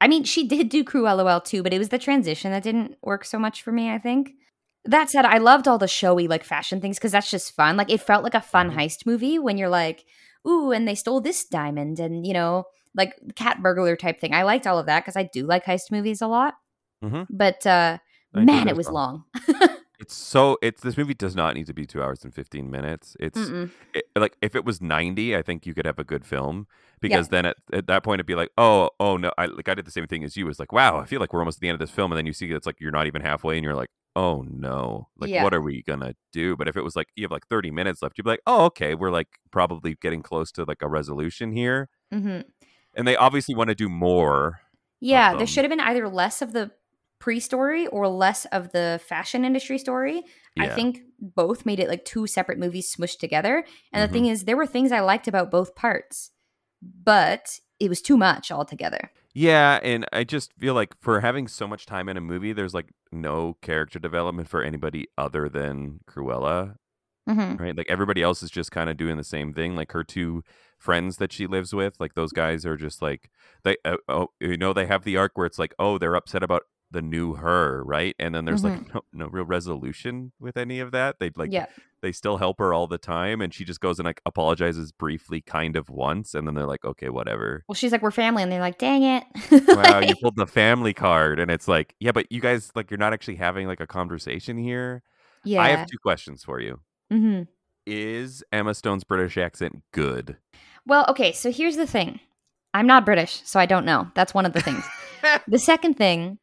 I 0.00 0.08
mean, 0.08 0.24
she 0.24 0.48
did 0.48 0.70
do 0.70 0.82
Cruella 0.82 1.22
LOL 1.24 1.40
too, 1.42 1.62
but 1.62 1.72
it 1.74 1.78
was 1.78 1.90
the 1.90 1.98
transition 1.98 2.50
that 2.50 2.62
didn't 2.62 2.96
work 3.02 3.24
so 3.26 3.38
much 3.38 3.62
for 3.62 3.72
me, 3.72 3.90
I 3.90 3.98
think. 3.98 4.32
That 4.86 5.10
said, 5.10 5.26
I 5.26 5.36
loved 5.38 5.68
all 5.68 5.78
the 5.78 5.86
showy 5.86 6.28
like 6.28 6.44
fashion 6.44 6.80
things 6.80 6.98
because 6.98 7.12
that's 7.12 7.30
just 7.30 7.54
fun. 7.54 7.76
Like 7.76 7.90
it 7.90 8.00
felt 8.00 8.24
like 8.24 8.34
a 8.34 8.40
fun 8.40 8.70
Mhm. 8.70 8.76
heist 8.76 9.06
movie 9.06 9.38
when 9.38 9.56
you're 9.58 9.68
like, 9.68 10.04
ooh, 10.48 10.72
and 10.72 10.88
they 10.88 10.94
stole 10.94 11.20
this 11.20 11.44
diamond 11.44 12.00
and 12.00 12.26
you 12.26 12.32
know, 12.34 12.64
like 12.94 13.14
cat 13.34 13.62
burglar 13.62 13.96
type 13.96 14.20
thing. 14.20 14.34
I 14.34 14.42
liked 14.44 14.66
all 14.66 14.78
of 14.78 14.86
that 14.86 15.00
because 15.04 15.16
I 15.16 15.24
do 15.24 15.46
like 15.46 15.64
heist 15.64 15.90
movies 15.90 16.20
a 16.22 16.26
lot. 16.26 16.54
Mhm. 17.02 17.26
But 17.30 17.66
uh 17.66 17.98
man, 18.34 18.68
it 18.68 18.76
was 18.76 18.86
well. 18.86 18.94
long. 18.94 19.24
it's 20.00 20.14
so 20.14 20.58
it's 20.62 20.82
this 20.82 20.96
movie 20.96 21.14
does 21.14 21.36
not 21.36 21.54
need 21.54 21.66
to 21.66 21.74
be 21.74 21.86
two 21.86 22.02
hours 22.02 22.24
and 22.24 22.34
fifteen 22.34 22.70
minutes. 22.70 23.16
It's 23.20 23.38
it, 23.94 24.04
like 24.16 24.36
if 24.42 24.54
it 24.54 24.64
was 24.64 24.80
ninety, 24.82 25.36
I 25.36 25.42
think 25.42 25.66
you 25.66 25.74
could 25.74 25.86
have 25.86 25.98
a 25.98 26.04
good 26.04 26.24
film 26.24 26.66
because 27.00 27.28
then 27.28 27.46
at, 27.46 27.56
at 27.72 27.86
that 27.86 28.02
point 28.02 28.16
it'd 28.18 28.26
be 28.26 28.34
like, 28.34 28.50
oh, 28.58 28.90
oh 28.98 29.16
no, 29.16 29.30
I 29.38 29.46
like 29.46 29.68
I 29.68 29.74
did 29.74 29.84
the 29.86 29.90
same 29.90 30.06
thing 30.06 30.24
as 30.24 30.36
you. 30.36 30.48
It's 30.48 30.58
like, 30.58 30.72
wow, 30.72 30.98
I 30.98 31.04
feel 31.04 31.20
like 31.20 31.32
we're 31.32 31.40
almost 31.40 31.58
at 31.58 31.60
the 31.60 31.68
end 31.68 31.74
of 31.74 31.80
this 31.80 31.94
film, 31.94 32.10
and 32.12 32.18
then 32.18 32.26
you 32.26 32.32
see 32.32 32.50
it's 32.50 32.66
like 32.66 32.80
you're 32.80 32.90
not 32.90 33.06
even 33.06 33.22
halfway, 33.22 33.56
and 33.56 33.64
you're 33.64 33.74
like, 33.74 33.90
oh 34.16 34.44
no, 34.48 35.08
like 35.18 35.30
Yeah. 35.30 35.42
what 35.44 35.54
are 35.54 35.60
we 35.62 35.82
gonna 35.82 36.14
do? 36.32 36.56
But 36.56 36.68
if 36.68 36.76
it 36.76 36.82
was 36.82 36.96
like 36.96 37.08
you 37.16 37.24
have 37.24 37.30
like 37.30 37.46
thirty 37.46 37.70
minutes 37.70 38.02
left, 38.02 38.18
you'd 38.18 38.24
be 38.24 38.30
like, 38.30 38.42
oh, 38.46 38.64
okay, 38.66 38.94
we're 38.94 39.10
like 39.10 39.28
probably 39.50 39.96
getting 40.00 40.22
close 40.22 40.50
to 40.52 40.64
like 40.64 40.82
a 40.82 40.88
resolution 40.88 41.52
here, 41.52 41.88
hmm 42.10 42.40
and 42.96 43.08
they 43.08 43.16
obviously 43.16 43.54
want 43.56 43.68
to 43.68 43.74
do 43.74 43.88
more. 43.88 44.60
Yeah, 45.00 45.34
there 45.36 45.46
should 45.46 45.64
have 45.64 45.70
been 45.70 45.80
either 45.80 46.08
less 46.08 46.40
of 46.42 46.52
the 46.52 46.70
pre-story 47.18 47.86
or 47.88 48.08
less 48.08 48.44
of 48.46 48.72
the 48.72 49.00
fashion 49.06 49.44
industry 49.44 49.78
story. 49.78 50.22
I 50.58 50.68
think 50.68 51.00
both 51.18 51.64
made 51.64 51.80
it 51.80 51.88
like 51.88 52.04
two 52.04 52.26
separate 52.26 52.58
movies 52.58 52.94
smushed 52.94 53.18
together. 53.18 53.64
And 53.92 54.02
Mhm. 54.02 54.06
the 54.06 54.12
thing 54.12 54.26
is, 54.26 54.44
there 54.44 54.56
were 54.56 54.66
things 54.66 54.92
I 54.92 55.00
liked 55.00 55.26
about 55.26 55.50
both 55.50 55.74
parts, 55.74 56.30
but 56.82 57.60
it 57.80 57.88
was 57.88 58.02
too 58.02 58.16
much 58.16 58.50
altogether. 58.50 59.10
Yeah, 59.32 59.80
and 59.82 60.06
I 60.12 60.22
just 60.24 60.52
feel 60.52 60.74
like 60.74 60.94
for 61.00 61.20
having 61.20 61.48
so 61.48 61.66
much 61.66 61.86
time 61.86 62.08
in 62.08 62.16
a 62.16 62.20
movie, 62.20 62.52
there's 62.52 62.74
like 62.74 62.92
no 63.10 63.56
character 63.62 63.98
development 63.98 64.48
for 64.48 64.62
anybody 64.62 65.08
other 65.18 65.48
than 65.48 66.00
Cruella, 66.06 66.76
hmm 67.26 67.56
right? 67.56 67.76
Like 67.76 67.90
everybody 67.90 68.22
else 68.22 68.42
is 68.42 68.50
just 68.50 68.70
kind 68.70 68.88
of 68.90 68.96
doing 68.96 69.16
the 69.16 69.24
same 69.24 69.52
thing. 69.52 69.74
Like 69.74 69.92
her 69.92 70.04
two 70.04 70.44
friends 70.78 71.16
that 71.16 71.32
she 71.32 71.46
lives 71.46 71.74
with, 71.74 71.98
like 71.98 72.14
those 72.14 72.32
guys 72.32 72.64
are 72.66 72.76
just 72.76 73.02
like 73.02 73.30
they, 73.64 73.76
uh, 73.84 73.96
oh, 74.08 74.28
you 74.40 74.56
know, 74.56 74.72
they 74.72 74.86
have 74.86 75.04
the 75.04 75.16
arc 75.16 75.32
where 75.36 75.46
it's 75.46 75.58
like, 75.58 75.74
oh, 75.78 75.98
they're 75.98 76.14
upset 76.14 76.42
about 76.42 76.62
the 76.90 77.02
new 77.02 77.34
her, 77.34 77.82
right? 77.84 78.14
And 78.18 78.34
then 78.34 78.44
there's 78.44 78.62
like 78.64 78.94
no, 78.94 79.02
no 79.12 79.26
real 79.26 79.44
resolution 79.44 80.32
with 80.38 80.56
any 80.56 80.80
of 80.80 80.92
that. 80.92 81.16
They 81.18 81.30
like 81.34 81.52
yeah, 81.52 81.66
they 82.02 82.12
still 82.12 82.36
help 82.36 82.58
her 82.58 82.72
all 82.72 82.86
the 82.86 82.98
time, 82.98 83.40
and 83.40 83.52
she 83.52 83.64
just 83.64 83.80
goes 83.80 83.98
and 83.98 84.06
like 84.06 84.20
apologizes 84.26 84.92
briefly, 84.92 85.40
kind 85.40 85.76
of 85.76 85.88
once, 85.88 86.34
and 86.34 86.46
then 86.46 86.54
they're 86.54 86.66
like, 86.66 86.84
okay, 86.84 87.08
whatever. 87.08 87.64
well, 87.68 87.74
she's 87.74 87.92
like, 87.92 88.02
"We're 88.02 88.10
family," 88.10 88.42
and 88.42 88.52
they're 88.52 88.60
like, 88.60 88.78
"Dang 88.78 89.02
it!" 89.02 89.24
wow, 89.68 90.00
you 90.00 90.14
pulled 90.22 90.36
the 90.36 90.46
family 90.46 90.92
card, 90.94 91.40
and 91.40 91.50
it's 91.50 91.66
like, 91.66 91.94
yeah, 92.00 92.12
but 92.12 92.30
you 92.30 92.40
guys 92.40 92.70
like 92.74 92.90
you're 92.90 92.98
not 92.98 93.12
actually 93.12 93.36
having 93.36 93.66
like 93.66 93.80
a 93.80 93.86
conversation 93.86 94.56
here. 94.58 95.02
yeah. 95.44 95.62
I 95.62 95.70
have 95.70 95.86
two 95.86 95.98
questions 95.98 96.44
for 96.44 96.60
you. 96.60 96.80
hmm 97.10 97.42
Is 97.86 98.44
Emma 98.52 98.74
Stone's 98.74 99.04
British 99.04 99.36
accent 99.36 99.82
good? 99.92 100.36
Well, 100.86 101.06
okay. 101.08 101.32
So 101.32 101.50
here's 101.50 101.76
the 101.76 101.86
thing: 101.86 102.20
I'm 102.72 102.86
not 102.86 103.04
British, 103.04 103.42
so 103.44 103.58
I 103.58 103.66
don't 103.66 103.84
know. 103.86 104.10
That's 104.14 104.34
one 104.34 104.46
of 104.46 104.52
the 104.52 104.60
things. 104.60 104.84
the 105.48 105.58
second 105.58 105.94
thing 105.94 106.38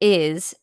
is 0.00 0.54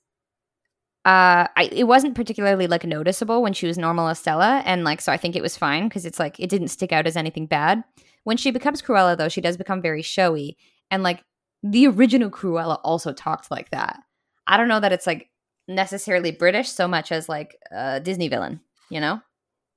uh 1.05 1.47
I, 1.57 1.69
it 1.71 1.83
wasn't 1.85 2.15
particularly 2.15 2.67
like 2.67 2.85
noticeable 2.85 3.41
when 3.41 3.53
she 3.53 3.67
was 3.67 3.77
normal 3.77 4.07
estella 4.09 4.61
and 4.65 4.83
like 4.83 5.01
so 5.01 5.11
i 5.11 5.17
think 5.17 5.35
it 5.35 5.41
was 5.41 5.57
fine 5.57 5.87
because 5.89 6.05
it's 6.05 6.19
like 6.19 6.39
it 6.39 6.49
didn't 6.49 6.69
stick 6.69 6.91
out 6.93 7.07
as 7.07 7.17
anything 7.17 7.45
bad 7.45 7.83
when 8.23 8.37
she 8.37 8.51
becomes 8.51 8.81
cruella 8.81 9.17
though 9.17 9.27
she 9.29 9.41
does 9.41 9.57
become 9.57 9.81
very 9.81 10.01
showy 10.01 10.57
and 10.89 11.03
like 11.03 11.23
the 11.61 11.87
original 11.87 12.29
cruella 12.29 12.79
also 12.83 13.11
talked 13.11 13.51
like 13.51 13.69
that 13.71 13.99
i 14.47 14.55
don't 14.55 14.69
know 14.69 14.79
that 14.79 14.93
it's 14.93 15.07
like 15.07 15.29
necessarily 15.67 16.31
british 16.31 16.69
so 16.69 16.87
much 16.87 17.11
as 17.11 17.27
like 17.27 17.57
a 17.71 17.99
disney 17.99 18.27
villain 18.27 18.59
you 18.89 18.99
know 18.99 19.21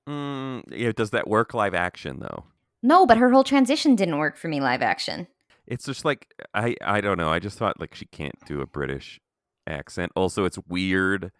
Mm, 0.08 0.62
yeah, 0.70 0.92
does 0.92 1.10
that 1.10 1.26
work 1.26 1.52
live 1.52 1.74
action 1.74 2.20
though? 2.20 2.44
no 2.80 3.06
but 3.06 3.16
her 3.18 3.28
whole 3.32 3.42
transition 3.42 3.96
didn't 3.96 4.18
work 4.18 4.36
for 4.36 4.46
me 4.46 4.60
live 4.60 4.80
action 4.80 5.26
It's 5.66 5.84
just 5.86 6.04
like 6.04 6.28
I 6.54 6.76
I 6.80 7.00
don't 7.00 7.18
know. 7.18 7.28
I 7.28 7.40
just 7.40 7.58
thought 7.58 7.80
like 7.80 7.92
she 7.96 8.06
can't 8.06 8.36
do 8.46 8.60
a 8.60 8.66
British 8.66 9.18
accent. 9.66 10.12
Also, 10.16 10.44
it's 10.44 10.58
weird 10.68 11.32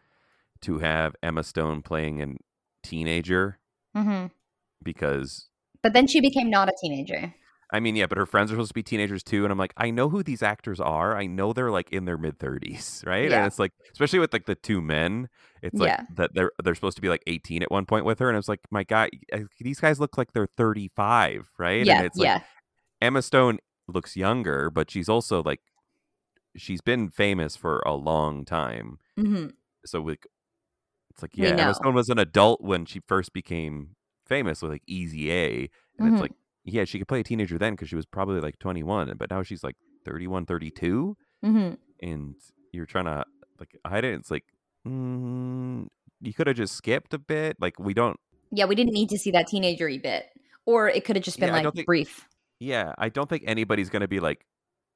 to 0.63 0.79
have 0.79 1.15
Emma 1.23 1.43
Stone 1.45 1.83
playing 1.83 2.23
a 2.23 2.27
teenager 2.83 3.59
hmm 3.95 4.27
because 4.83 5.49
but 5.83 5.93
then 5.93 6.07
she 6.07 6.21
became 6.21 6.49
not 6.51 6.69
a 6.69 6.73
teenager 6.81 7.35
I 7.73 7.81
mean, 7.81 7.97
yeah, 7.97 8.07
but 8.07 8.17
her 8.17 8.27
friends 8.27 8.53
are 8.53 8.55
supposed 8.55 8.69
to 8.71 8.75
be 8.75 8.85
teenagers 8.85 9.25
too, 9.25 9.43
and 9.43 9.51
I'm 9.51 9.59
like, 9.59 9.73
I 9.77 9.91
know 9.91 10.09
who 10.09 10.23
these 10.23 10.41
actors 10.41 10.79
are. 10.79 11.17
I 11.17 11.27
know 11.27 11.53
they're 11.53 11.73
like 11.73 11.91
in 11.91 12.05
their 12.05 12.17
mid 12.17 12.39
30s, 12.39 13.05
right? 13.07 13.29
Yeah. 13.29 13.39
And 13.39 13.47
it's 13.47 13.59
like, 13.59 13.73
especially 13.91 14.21
with 14.21 14.33
like 14.33 14.47
the 14.47 14.55
two 14.55 14.81
men, 14.81 15.29
it's 15.63 15.81
like 15.81 15.91
Yeah. 15.91 16.03
that 16.15 16.31
they're 16.33 16.53
they're 16.63 16.77
supposed 16.77 16.95
to 16.95 17.03
be 17.03 17.09
like 17.09 17.25
18 17.27 17.65
at 17.65 17.71
one 17.73 17.85
point 17.85 18.05
with 18.05 18.21
her, 18.21 18.29
and 18.29 18.39
it's 18.39 18.49
like, 18.49 18.61
my 18.71 18.85
God, 18.85 19.11
uh, 19.33 19.41
these 19.59 19.81
guys 19.81 19.99
look 19.99 20.17
like 20.17 20.33
they're 20.33 20.47
35, 20.57 21.49
right? 21.59 21.85
yeah 21.85 21.97
and 21.97 22.07
it's 22.07 22.17
like 22.17 22.27
yeah 22.27 22.41
Emma 23.03 23.21
Stone 23.21 23.59
looks 23.89 24.17
younger, 24.17 24.71
but 24.71 24.89
she's 24.89 25.09
also 25.09 25.43
like, 25.43 25.61
she's 26.57 26.81
been 26.81 27.11
famous 27.11 27.57
for 27.57 27.81
a 27.87 27.95
long 27.95 28.45
time, 28.45 28.99
hmm 29.17 29.47
so 29.85 30.03
like, 30.03 30.27
it's 31.11 31.23
like, 31.23 31.31
yeah. 31.37 31.51
Emma 31.51 31.75
Stone 31.75 31.95
was 31.95 32.09
an 32.09 32.19
adult 32.19 32.61
when 32.61 32.85
she 32.87 33.01
first 33.07 33.33
became 33.33 33.91
famous 34.27 34.61
with 34.63 34.73
like 34.73 34.83
Easy 34.89 35.31
A, 35.33 35.71
and 35.99 36.09
Mhm. 36.09 36.13
it's 36.13 36.21
like 36.21 36.33
yeah, 36.65 36.85
she 36.85 36.99
could 36.99 37.07
play 37.07 37.21
a 37.21 37.23
teenager 37.23 37.57
then 37.59 37.75
because 37.75 37.89
she 37.89 37.95
was 37.95 38.07
probably 38.07 38.41
like 38.41 38.59
21, 38.59 39.15
but 39.17 39.31
now 39.31 39.43
she's 39.45 39.63
like 39.63 39.77
31, 40.05 40.45
32, 40.47 41.17
hmm 41.43 41.75
and 42.01 42.35
you're 42.73 42.85
trying 42.87 43.05
to 43.07 43.25
like 43.61 43.77
hide 43.87 44.05
it. 44.05 44.15
It's 44.15 44.31
like 44.31 44.45
mm, 44.87 45.87
you 46.21 46.33
could 46.35 46.47
have 46.49 46.57
just 46.57 46.75
skipped 46.75 47.15
a 47.15 47.19
bit. 47.19 47.57
Like 47.61 47.79
we 47.79 47.95
don't. 47.95 48.19
Yeah, 48.51 48.65
we 48.67 48.75
didn't 48.75 48.93
need 48.93 49.09
to 49.11 49.19
see 49.19 49.31
that 49.31 49.47
teenagery 49.49 50.03
bit, 50.03 50.27
or 50.67 50.89
it 50.89 51.05
could 51.05 51.15
have 51.17 51.25
just 51.25 51.39
been 51.39 51.49
Yeah, 51.55 51.63
like 51.63 51.75
think- 51.75 51.87
brief. 51.87 52.27
Yeah, 52.59 52.95
I 52.99 53.09
don't 53.11 53.29
think 53.29 53.45
anybody's 53.47 53.89
gonna 53.91 54.09
be 54.09 54.19
like 54.21 54.45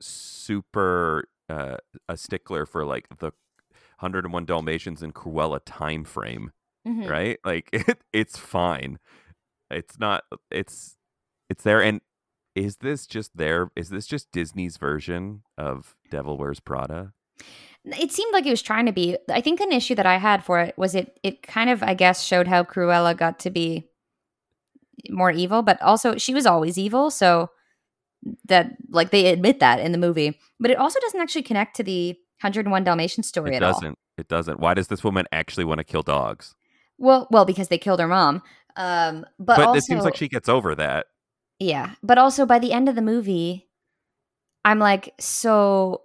super 0.00 1.29
uh, 1.50 1.76
a 2.09 2.16
stickler 2.16 2.64
for 2.64 2.85
like 2.87 3.07
the 3.19 3.33
101 3.99 4.45
Dalmatians 4.47 5.02
and 5.02 5.14
Cruella 5.14 5.61
time 5.64 6.04
frame. 6.04 6.52
Mhm. 6.88 7.11
right? 7.11 7.38
Like 7.45 7.69
it, 7.73 7.99
it's 8.12 8.38
fine. 8.38 8.99
It's 9.71 9.99
not. 9.99 10.25
It's 10.50 10.97
it's 11.50 11.62
there. 11.64 11.83
And 11.83 12.00
is 12.54 12.76
this 12.76 13.07
just 13.07 13.37
there? 13.37 13.71
Is 13.76 13.90
this 13.90 14.07
just 14.07 14.33
Disney's 14.33 14.78
version 14.78 15.42
of 15.59 15.95
Devil 16.11 16.38
Wears 16.38 16.59
Prada? 16.61 17.12
It 17.85 18.12
seemed 18.12 18.33
like 18.33 18.47
it 18.47 18.50
was 18.50 18.62
trying 18.62 18.87
to 18.87 18.92
be. 18.92 19.16
I 19.28 19.40
think 19.40 19.61
an 19.61 19.73
issue 19.73 19.95
that 19.95 20.07
I 20.07 20.16
had 20.16 20.42
for 20.45 20.61
it 20.61 20.76
was 20.78 20.95
it. 20.95 21.19
It 21.23 21.42
kind 21.42 21.71
of, 21.71 21.83
I 21.83 21.95
guess, 21.95 22.23
showed 22.25 22.49
how 22.49 22.64
Cruella 22.64 23.16
got 23.16 23.38
to 23.40 23.50
be 23.50 23.88
more 25.09 25.30
evil, 25.30 25.62
but 25.62 25.80
also 25.83 26.16
she 26.16 26.35
was 26.35 26.47
always 26.47 26.76
evil. 26.78 27.11
So 27.11 27.50
that, 28.47 28.77
like, 28.91 29.11
they 29.11 29.27
admit 29.27 29.61
that 29.61 29.81
in 29.81 29.93
the 29.93 29.99
movie, 29.99 30.39
but 30.59 30.71
it 30.71 30.79
also 30.79 30.99
doesn't 31.00 31.21
actually 31.21 31.43
connect 31.43 31.77
to 31.77 31.83
the 31.83 32.11
101 32.41 32.85
Dalmatian 32.85 33.23
story 33.23 33.53
It 33.53 33.57
at 33.57 33.62
all. 33.62 33.71
It 33.71 33.73
doesn't. 33.75 33.99
It 34.19 34.29
doesn't. 34.29 34.61
Why 34.61 34.75
does 34.75 34.89
this 34.89 35.03
woman 35.05 35.27
actually 35.33 35.65
want 35.65 35.79
to 35.79 35.85
kill 35.85 36.03
dogs? 36.03 36.55
Well, 36.99 37.27
well, 37.31 37.45
because 37.47 37.69
they 37.69 37.79
killed 37.79 38.00
her 38.00 38.09
mom. 38.09 38.43
Um, 38.77 39.25
but, 39.39 39.57
But, 39.57 39.67
also, 39.67 39.79
it 39.79 39.85
seems 39.85 40.05
like 40.05 40.17
she 40.17 40.29
gets 40.29 40.49
over 40.49 40.75
that. 40.75 41.07
yeah. 41.59 41.95
But 42.03 42.19
also 42.19 42.45
by 42.47 42.59
the 42.59 42.73
end 42.73 42.89
of 42.89 42.95
the 42.95 43.03
movie, 43.03 43.69
I'm 44.65 44.79
like, 44.79 45.15
so 45.19 46.03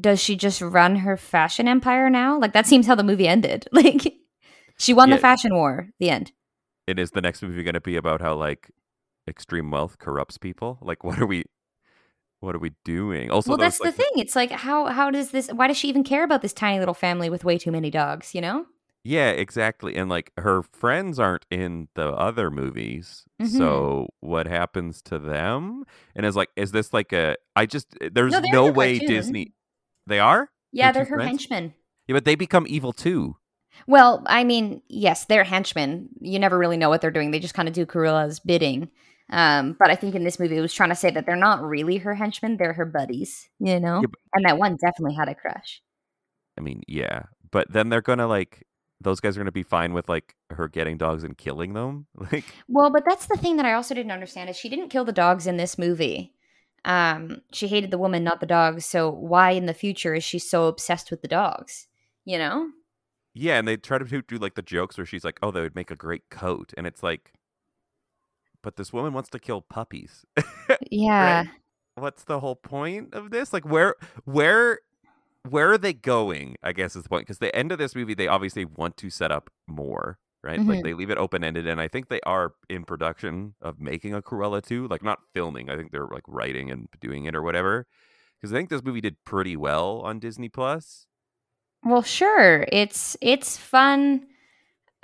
does 0.00 0.20
she 0.20 0.36
just 0.36 0.60
run 0.60 0.96
her 0.96 1.16
fashion 1.16 1.66
empire 1.66 2.10
now? 2.10 2.38
Like 2.38 2.52
that 2.52 2.66
seems 2.66 2.86
how 2.86 2.94
the 2.94 3.02
movie 3.04 3.26
ended. 3.28 3.66
Like 3.72 4.14
she 4.78 4.92
won 4.94 5.08
Yeah. 5.08 5.16
the 5.16 5.20
fashion 5.22 5.54
war. 5.54 5.88
The 5.98 6.10
end. 6.10 6.32
And 6.86 6.98
is 6.98 7.10
the 7.12 7.20
next 7.22 7.42
movie 7.42 7.62
going 7.62 7.74
to 7.74 7.80
be 7.80 7.96
about 7.96 8.20
how 8.20 8.34
like 8.34 8.70
extreme 9.28 9.70
wealth 9.70 9.98
corrupts 9.98 10.38
people? 10.38 10.78
Like, 10.80 11.04
what 11.04 11.18
are 11.20 11.26
we? 11.26 11.44
What 12.40 12.54
are 12.54 12.60
we 12.60 12.72
doing? 12.84 13.30
Also, 13.30 13.50
well, 13.50 13.58
that's 13.58 13.80
like, 13.80 13.94
the 13.94 14.02
thing. 14.02 14.12
It's 14.16 14.36
like 14.36 14.50
how 14.52 14.86
how 14.86 15.10
does 15.10 15.30
this? 15.32 15.48
Why 15.48 15.66
does 15.66 15.76
she 15.76 15.88
even 15.88 16.04
care 16.04 16.22
about 16.24 16.40
this 16.42 16.52
tiny 16.52 16.78
little 16.78 16.94
family 16.94 17.28
with 17.30 17.44
way 17.44 17.58
too 17.58 17.72
many 17.72 17.90
dogs? 17.90 18.34
You 18.34 18.40
know? 18.40 18.66
Yeah, 19.04 19.30
exactly. 19.30 19.96
And 19.96 20.08
like 20.08 20.32
her 20.38 20.62
friends 20.62 21.18
aren't 21.18 21.46
in 21.50 21.88
the 21.94 22.08
other 22.10 22.50
movies. 22.50 23.24
Mhm. 23.42 23.48
So 23.56 24.08
what 24.20 24.46
happens 24.46 25.02
to 25.02 25.18
them? 25.18 25.84
And 26.14 26.24
is 26.26 26.36
like 26.36 26.50
is 26.56 26.70
this 26.72 26.92
like 26.92 27.12
a 27.12 27.36
I 27.56 27.66
just 27.66 27.96
eh, 28.00 28.10
there's 28.12 28.32
No, 28.32 28.40
no 28.40 28.70
way 28.70 28.98
cartoon. 28.98 29.16
Disney 29.16 29.52
They 30.06 30.20
are? 30.20 30.50
Yeah, 30.72 30.92
They're 30.92 31.04
they're 31.04 31.10
her 31.10 31.16
friends? 31.16 31.28
henchmen. 31.30 31.74
Yeah, 32.06 32.14
but 32.14 32.24
they 32.24 32.34
become 32.36 32.66
evil 32.68 32.92
too. 32.92 33.36
Well, 33.86 34.22
I 34.26 34.44
mean, 34.44 34.82
yes, 34.88 35.24
they're 35.24 35.44
henchmen. 35.44 36.08
You 36.20 36.38
never 36.38 36.58
really 36.58 36.76
know 36.76 36.88
what 36.88 37.00
they're 37.00 37.10
doing. 37.10 37.30
They 37.30 37.38
just 37.40 37.54
kind 37.54 37.68
of 37.68 37.74
do 37.74 37.86
Cruella's 37.86 38.40
bidding. 38.40 38.90
Um, 39.30 39.76
but 39.78 39.90
I 39.90 39.94
think 39.94 40.14
in 40.14 40.24
this 40.24 40.38
movie, 40.38 40.56
it 40.56 40.60
was 40.62 40.72
trying 40.72 40.88
to 40.88 40.94
say 40.94 41.10
that 41.10 41.26
they're 41.26 41.36
not 41.36 41.62
really 41.62 41.98
her 41.98 42.14
henchmen; 42.14 42.56
they're 42.56 42.72
her 42.72 42.86
buddies. 42.86 43.48
You 43.58 43.78
know, 43.80 43.96
Yeah, 44.00 44.06
but- 44.10 44.20
and 44.34 44.44
that 44.46 44.58
one 44.58 44.76
definitely 44.76 45.14
had 45.16 45.28
a 45.28 45.34
crush. 45.34 45.82
I 46.56 46.60
mean, 46.60 46.82
yeah. 46.88 47.24
But 47.50 47.72
then 47.72 47.88
they're 47.88 48.02
gonna 48.02 48.26
like 48.26 48.64
those 49.00 49.20
guys 49.20 49.36
are 49.36 49.40
gonna 49.40 49.52
be 49.52 49.62
fine 49.62 49.92
with 49.92 50.08
like 50.08 50.34
her 50.50 50.66
getting 50.68 50.96
dogs 50.98 51.24
and 51.24 51.36
killing 51.38 51.72
them. 51.74 52.06
Like 52.32 52.44
Well, 52.68 52.90
but 52.90 53.04
that's 53.06 53.26
the 53.26 53.36
thing 53.36 53.56
that 53.56 53.66
I 53.66 53.74
also 53.74 53.94
didn't 53.94 54.12
understand 54.12 54.50
is 54.50 54.56
she 54.56 54.68
didn't 54.68 54.88
kill 54.88 55.04
the 55.04 55.12
dogs 55.12 55.46
in 55.46 55.56
this 55.56 55.78
movie. 55.78 56.32
Um, 56.84 57.42
she 57.52 57.68
hated 57.68 57.90
the 57.90 57.98
woman, 57.98 58.24
not 58.24 58.40
the 58.40 58.46
dogs. 58.46 58.84
So 58.86 59.10
why 59.10 59.50
in 59.52 59.66
the 59.66 59.74
future 59.74 60.14
is 60.14 60.24
she 60.24 60.38
so 60.38 60.66
obsessed 60.68 61.10
with 61.10 61.22
the 61.22 61.28
dogs? 61.28 61.86
You 62.24 62.38
know? 62.38 62.68
Yeah, 63.34 63.58
and 63.58 63.68
they 63.68 63.76
try 63.76 63.98
to 63.98 64.04
do, 64.04 64.22
do 64.22 64.36
like 64.38 64.54
the 64.54 64.62
jokes 64.62 64.96
where 64.98 65.06
she's 65.06 65.24
like, 65.24 65.38
"Oh, 65.42 65.50
they 65.52 65.60
would 65.60 65.74
make 65.76 65.90
a 65.92 65.96
great 65.96 66.28
coat," 66.30 66.72
and 66.76 66.86
it's 66.86 67.02
like, 67.04 67.32
but 68.62 68.76
this 68.76 68.92
woman 68.92 69.12
wants 69.12 69.28
to 69.30 69.38
kill 69.38 69.62
puppies. 69.62 70.24
Yeah. 70.90 71.44
What's 71.96 72.24
the 72.24 72.40
whole 72.40 72.56
point 72.56 73.12
of 73.14 73.30
this? 73.30 73.52
Like, 73.52 73.64
where, 73.66 73.96
where, 74.24 74.78
where 75.48 75.72
are 75.72 75.78
they 75.78 75.92
going? 75.92 76.56
I 76.62 76.72
guess 76.72 76.94
is 76.94 77.02
the 77.02 77.08
point 77.08 77.26
because 77.26 77.38
the 77.38 77.54
end 77.56 77.72
of 77.72 77.78
this 77.78 77.94
movie, 77.96 78.14
they 78.14 78.28
obviously 78.28 78.64
want 78.64 78.96
to 78.98 79.10
set 79.10 79.32
up 79.32 79.50
more, 79.66 80.18
right? 80.44 80.64
Like 80.64 80.80
Mhm. 80.80 80.82
they 80.84 80.94
leave 80.94 81.10
it 81.10 81.18
open 81.18 81.42
ended, 81.42 81.66
and 81.66 81.80
I 81.80 81.88
think 81.88 82.08
they 82.08 82.20
are 82.22 82.52
in 82.68 82.84
production 82.84 83.54
of 83.60 83.80
making 83.80 84.14
a 84.14 84.22
Cruella 84.22 84.62
two, 84.64 84.86
like 84.88 85.02
not 85.02 85.18
filming. 85.34 85.70
I 85.70 85.76
think 85.76 85.90
they're 85.90 86.06
like 86.06 86.24
writing 86.28 86.70
and 86.70 86.88
doing 87.00 87.24
it 87.24 87.34
or 87.34 87.42
whatever. 87.42 87.86
Because 88.40 88.52
I 88.52 88.56
think 88.56 88.70
this 88.70 88.84
movie 88.84 89.00
did 89.00 89.16
pretty 89.24 89.56
well 89.56 90.00
on 90.02 90.20
Disney 90.20 90.48
Plus. 90.48 91.06
Well, 91.84 92.02
sure. 92.02 92.66
It's 92.70 93.16
it's 93.20 93.56
fun. 93.56 94.26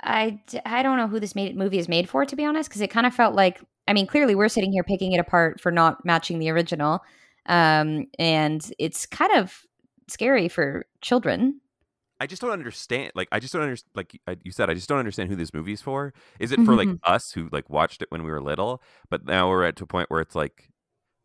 I, 0.05 0.39
I 0.65 0.83
don't 0.83 0.97
know 0.97 1.07
who 1.07 1.19
this 1.19 1.35
made, 1.35 1.57
movie 1.57 1.77
is 1.79 1.89
made 1.89 2.07
for, 2.07 2.25
to 2.25 2.35
be 2.35 2.45
honest, 2.45 2.69
because 2.69 2.81
it 2.81 2.89
kind 2.91 3.05
of 3.05 3.13
felt 3.13 3.35
like 3.35 3.61
I 3.87 3.93
mean, 3.93 4.07
clearly 4.07 4.33
we're 4.33 4.49
sitting 4.49 4.71
here 4.71 4.83
picking 4.83 5.11
it 5.11 5.19
apart 5.19 5.59
for 5.61 5.71
not 5.71 6.03
matching 6.05 6.39
the 6.39 6.49
original, 6.49 7.03
um, 7.47 8.07
and 8.17 8.71
it's 8.79 9.05
kind 9.05 9.31
of 9.33 9.61
scary 10.07 10.47
for 10.47 10.85
children. 11.01 11.61
I 12.19 12.27
just 12.27 12.41
don't 12.41 12.51
understand. 12.51 13.11
Like, 13.13 13.27
I 13.31 13.39
just 13.39 13.51
don't 13.53 13.61
understand. 13.61 13.91
Like 13.93 14.19
you 14.43 14.51
said, 14.51 14.69
I 14.69 14.73
just 14.73 14.87
don't 14.89 14.97
understand 14.99 15.29
who 15.29 15.35
this 15.35 15.53
movie's 15.53 15.81
for. 15.81 16.13
Is 16.39 16.51
it 16.51 16.61
for 16.61 16.73
like 16.75 16.87
Mhm. 16.87 16.99
us 17.03 17.31
who 17.33 17.49
like 17.51 17.69
watched 17.69 18.01
it 18.01 18.09
when 18.09 18.23
we 18.23 18.31
were 18.31 18.41
little, 18.41 18.81
but 19.09 19.25
now 19.25 19.49
we're 19.49 19.65
at 19.65 19.75
to 19.77 19.83
a 19.83 19.87
point 19.87 20.09
where 20.09 20.21
it's 20.21 20.33
like, 20.35 20.69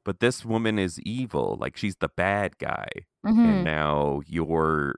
but 0.04 0.20
this 0.20 0.44
woman 0.44 0.78
is 0.78 0.98
evil. 1.00 1.56
Like 1.60 1.76
she's 1.76 1.96
the 1.96 2.08
bad 2.08 2.58
guy, 2.58 2.88
Mhm. 3.24 3.38
and 3.46 3.64
now 3.64 4.20
you're 4.26 4.96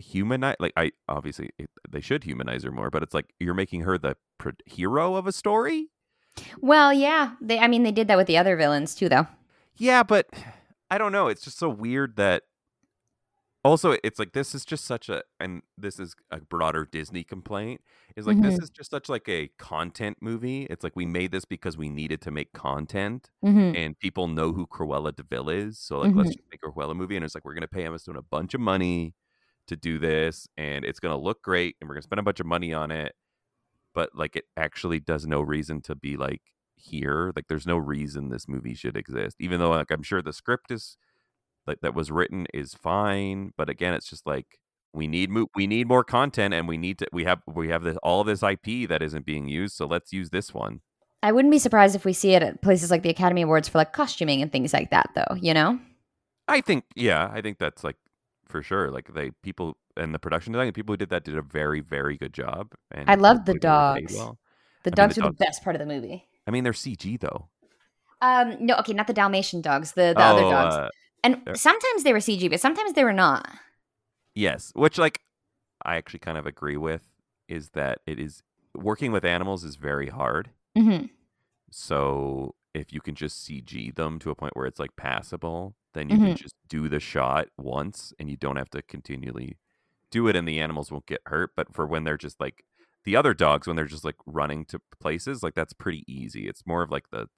humanize. 0.00 0.56
Like 0.58 0.72
I 0.76 0.92
obviously 1.08 1.50
it, 1.58 1.70
they 1.88 2.00
should 2.00 2.24
humanize 2.24 2.64
her 2.64 2.70
more, 2.70 2.90
but 2.90 3.02
it's 3.02 3.14
like 3.14 3.32
you're 3.38 3.54
making 3.54 3.82
her 3.82 3.96
the 3.98 4.16
pro- 4.38 4.52
hero 4.66 5.14
of 5.14 5.26
a 5.26 5.32
story. 5.32 5.88
Well, 6.60 6.92
yeah. 6.92 7.32
They, 7.40 7.58
I 7.58 7.66
mean, 7.68 7.82
they 7.82 7.92
did 7.92 8.08
that 8.08 8.16
with 8.16 8.26
the 8.28 8.38
other 8.38 8.56
villains 8.56 8.94
too, 8.94 9.08
though. 9.08 9.26
Yeah, 9.76 10.02
but 10.02 10.28
I 10.90 10.98
don't 10.98 11.12
know. 11.12 11.28
It's 11.28 11.42
just 11.42 11.58
so 11.58 11.68
weird 11.68 12.16
that. 12.16 12.42
Also, 13.62 13.94
it's 14.02 14.18
like 14.18 14.32
this 14.32 14.54
is 14.54 14.64
just 14.64 14.86
such 14.86 15.10
a, 15.10 15.22
and 15.38 15.60
this 15.76 16.00
is 16.00 16.14
a 16.30 16.40
broader 16.40 16.88
Disney 16.90 17.22
complaint. 17.22 17.82
Is 18.16 18.26
like 18.26 18.40
this 18.40 18.58
is 18.58 18.70
just 18.70 18.90
such 18.90 19.10
like 19.10 19.28
a 19.28 19.48
content 19.58 20.16
movie. 20.22 20.62
It's 20.70 20.82
like 20.82 20.96
we 20.96 21.04
made 21.04 21.30
this 21.30 21.44
because 21.44 21.76
we 21.76 21.90
needed 21.90 22.22
to 22.22 22.30
make 22.30 22.54
content, 22.54 23.28
Mm-hmm. 23.44 23.76
and 23.76 23.98
people 23.98 24.28
know 24.28 24.52
who 24.54 24.66
Cruella 24.66 25.14
de 25.14 25.22
Vil 25.24 25.50
is. 25.50 25.78
So 25.78 25.98
like, 26.00 26.14
let's 26.14 26.30
Mhm. 26.30 26.36
just 26.36 26.48
make 26.50 26.60
a 26.64 26.68
Cruella 26.70 26.96
movie, 26.96 27.16
and 27.16 27.24
it's 27.24 27.34
like 27.34 27.44
we're 27.44 27.52
gonna 27.52 27.68
pay 27.68 27.84
Amazon 27.84 28.16
a 28.16 28.22
bunch 28.22 28.54
of 28.54 28.62
money 28.62 29.12
to 29.70 29.76
do 29.76 29.98
this, 29.98 30.46
and 30.56 30.84
it's 30.84 31.00
gonna 31.00 31.18
look 31.18 31.42
great, 31.42 31.76
and 31.80 31.88
we're 31.88 31.94
gonna 31.94 32.02
spend 32.02 32.20
a 32.20 32.24
bunch 32.24 32.40
of 32.40 32.46
money 32.46 32.72
on 32.72 32.90
it. 32.90 33.14
But 33.94 34.10
like, 34.14 34.36
it 34.36 34.44
actually 34.56 35.00
does 35.00 35.26
no 35.26 35.40
reason 35.40 35.80
to 35.82 35.94
be 35.94 36.16
like 36.16 36.42
here. 36.76 37.32
Like, 37.34 37.46
there's 37.48 37.66
no 37.66 37.76
reason 37.76 38.28
this 38.28 38.48
movie 38.48 38.74
should 38.74 38.96
exist, 38.96 39.36
even 39.40 39.58
though 39.60 39.70
like 39.70 39.90
I'm 39.90 40.02
sure 40.02 40.22
the 40.22 40.32
script 40.32 40.70
is 40.70 40.96
like 41.66 41.80
that 41.82 41.94
was 41.94 42.10
written 42.10 42.46
is 42.54 42.74
fine. 42.74 43.52
But 43.56 43.68
again, 43.68 43.94
it's 43.94 44.08
just 44.08 44.26
like 44.26 44.58
we 44.92 45.06
need 45.06 45.30
mo- 45.30 45.50
we 45.54 45.66
need 45.66 45.88
more 45.88 46.04
content, 46.04 46.54
and 46.54 46.68
we 46.68 46.76
need 46.76 46.98
to 46.98 47.06
we 47.12 47.24
have 47.24 47.40
we 47.46 47.68
have 47.68 47.82
this 47.82 47.96
all 48.02 48.24
this 48.24 48.42
IP 48.42 48.88
that 48.88 49.02
isn't 49.02 49.26
being 49.26 49.48
used, 49.48 49.76
so 49.76 49.86
let's 49.86 50.12
use 50.12 50.30
this 50.30 50.52
one. 50.54 50.80
I 51.22 51.32
wouldn't 51.32 51.52
be 51.52 51.58
surprised 51.58 51.94
if 51.94 52.04
we 52.04 52.12
see 52.12 52.32
it 52.34 52.42
at 52.42 52.62
places 52.62 52.90
like 52.90 53.02
the 53.02 53.10
Academy 53.10 53.42
Awards 53.42 53.68
for 53.68 53.78
like 53.78 53.92
costuming 53.92 54.40
and 54.40 54.50
things 54.50 54.72
like 54.72 54.90
that, 54.90 55.10
though. 55.14 55.34
You 55.40 55.54
know? 55.54 55.78
I 56.48 56.60
think, 56.60 56.84
yeah, 56.96 57.30
I 57.32 57.40
think 57.42 57.58
that's 57.58 57.84
like 57.84 57.96
for 58.50 58.62
sure. 58.62 58.90
Like 58.90 59.12
they 59.14 59.30
people 59.42 59.76
and 59.96 60.14
the 60.14 60.18
production 60.18 60.52
design, 60.52 60.66
the 60.66 60.72
people 60.72 60.92
who 60.92 60.96
did 60.98 61.10
that 61.10 61.24
did 61.24 61.36
a 61.36 61.42
very, 61.42 61.80
very 61.80 62.16
good 62.16 62.32
job. 62.34 62.72
And 62.90 63.08
I 63.08 63.14
love 63.14 63.44
the 63.46 63.54
hopefully 63.54 63.58
they 63.60 63.68
were 63.68 63.82
paid 63.94 64.10
dogs. 64.10 64.16
well. 64.16 64.38
The 64.84 64.90
I 64.90 64.96
mean, 64.96 64.96
dogs 64.96 65.14
the 65.16 65.22
are 65.22 65.28
the 65.30 65.36
best 65.36 65.62
part 65.64 65.76
of 65.76 65.80
the 65.80 65.86
movie. 65.86 66.26
I 66.46 66.50
mean, 66.50 66.64
they're 66.64 66.72
CG 66.72 67.16
though. 67.20 67.48
Um, 68.22 68.56
no, 68.60 68.76
okay, 68.76 68.92
not 68.92 69.06
the 69.06 69.12
Dalmatian 69.14 69.62
dogs, 69.62 69.92
the, 69.92 70.14
the 70.16 70.22
other 70.22 70.42
Oh, 70.42 70.50
dogs. 70.50 70.74
uh, 70.74 70.88
and 71.24 71.40
they're- 71.44 71.54
sometimes 71.54 72.02
they 72.02 72.12
were 72.12 72.18
CG, 72.20 72.48
but 72.50 72.60
sometimes 72.60 72.92
they 72.92 73.04
were 73.04 73.12
not. 73.14 73.48
yes, 74.34 74.72
which 74.74 74.98
like 74.98 75.20
I 75.84 75.96
actually 75.96 76.20
kind 76.20 76.38
of 76.38 76.46
agree 76.46 76.76
with 76.76 77.10
is 77.48 77.70
that 77.70 78.00
it 78.06 78.18
is 78.20 78.42
working 78.74 79.12
with 79.12 79.24
animals 79.24 79.64
is 79.64 79.76
very 79.76 80.08
hard. 80.08 80.50
hmm 80.76 81.06
So 81.70 82.54
if 82.74 82.92
you 82.92 83.00
can 83.00 83.14
just 83.14 83.44
CG 83.44 83.90
them 83.92 84.18
to 84.20 84.30
a 84.30 84.34
point 84.34 84.56
where 84.56 84.66
it's 84.66 84.80
like 84.80 84.96
passable, 84.96 85.76
then 85.94 86.10
you 86.10 86.20
can 86.20 86.34
just 86.34 86.54
do 86.68 86.88
the 86.88 87.00
shot 87.00 87.48
once 87.58 88.12
and 88.18 88.30
you 88.30 88.36
don't 88.36 88.56
have 88.56 88.70
to 88.70 88.82
continually 88.82 89.58
do 90.10 90.28
it 90.28 90.36
and 90.36 90.46
the 90.48 90.60
animals 90.60 90.90
won't 90.92 91.06
get 91.06 91.20
hurt. 91.26 91.52
But 91.56 91.74
for 91.74 91.86
when 91.86 92.04
they're 92.04 92.16
just 92.18 92.40
like 92.40 92.64
the 93.04 93.16
other 93.16 93.34
dogs, 93.34 93.66
when 93.66 93.76
they're 93.76 93.86
just 93.86 94.04
like 94.04 94.16
running 94.26 94.64
to 94.66 94.80
places, 95.00 95.42
like 95.42 95.54
that's 95.54 95.72
pretty 95.74 96.04
easy. 96.12 96.48
It's 96.48 96.66
more 96.66 96.82
of 96.82 96.90
like 96.90 97.10
the 97.10 97.28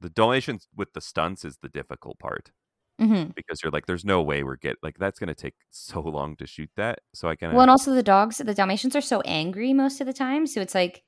the 0.00 0.10
Dalmatians 0.10 0.68
with 0.76 0.92
the 0.94 1.00
stunts 1.00 1.44
is 1.44 1.58
the 1.62 1.68
difficult 1.68 2.18
part 2.18 2.52
hmm 2.98 3.32
because 3.36 3.62
you're 3.62 3.72
like, 3.72 3.86
there's 3.86 4.04
no 4.04 4.22
way 4.22 4.42
we're 4.42 4.56
get 4.56 4.76
like 4.82 4.98
that's 4.98 5.18
gonna 5.18 5.34
take 5.34 5.54
so 5.70 6.00
long 6.02 6.36
to 6.36 6.46
shoot 6.46 6.70
that. 6.76 7.00
So 7.14 7.28
I 7.28 7.36
can 7.36 7.50
Well, 7.50 7.62
and 7.62 7.70
also 7.70 7.94
the 7.94 8.02
dogs, 8.02 8.38
the 8.38 8.54
Dalmatians 8.54 8.94
are 8.94 9.00
so 9.00 9.20
angry 9.22 9.72
most 9.72 10.00
of 10.00 10.06
the 10.06 10.12
time. 10.12 10.46
So 10.46 10.60
it's 10.60 10.74
like, 10.74 11.04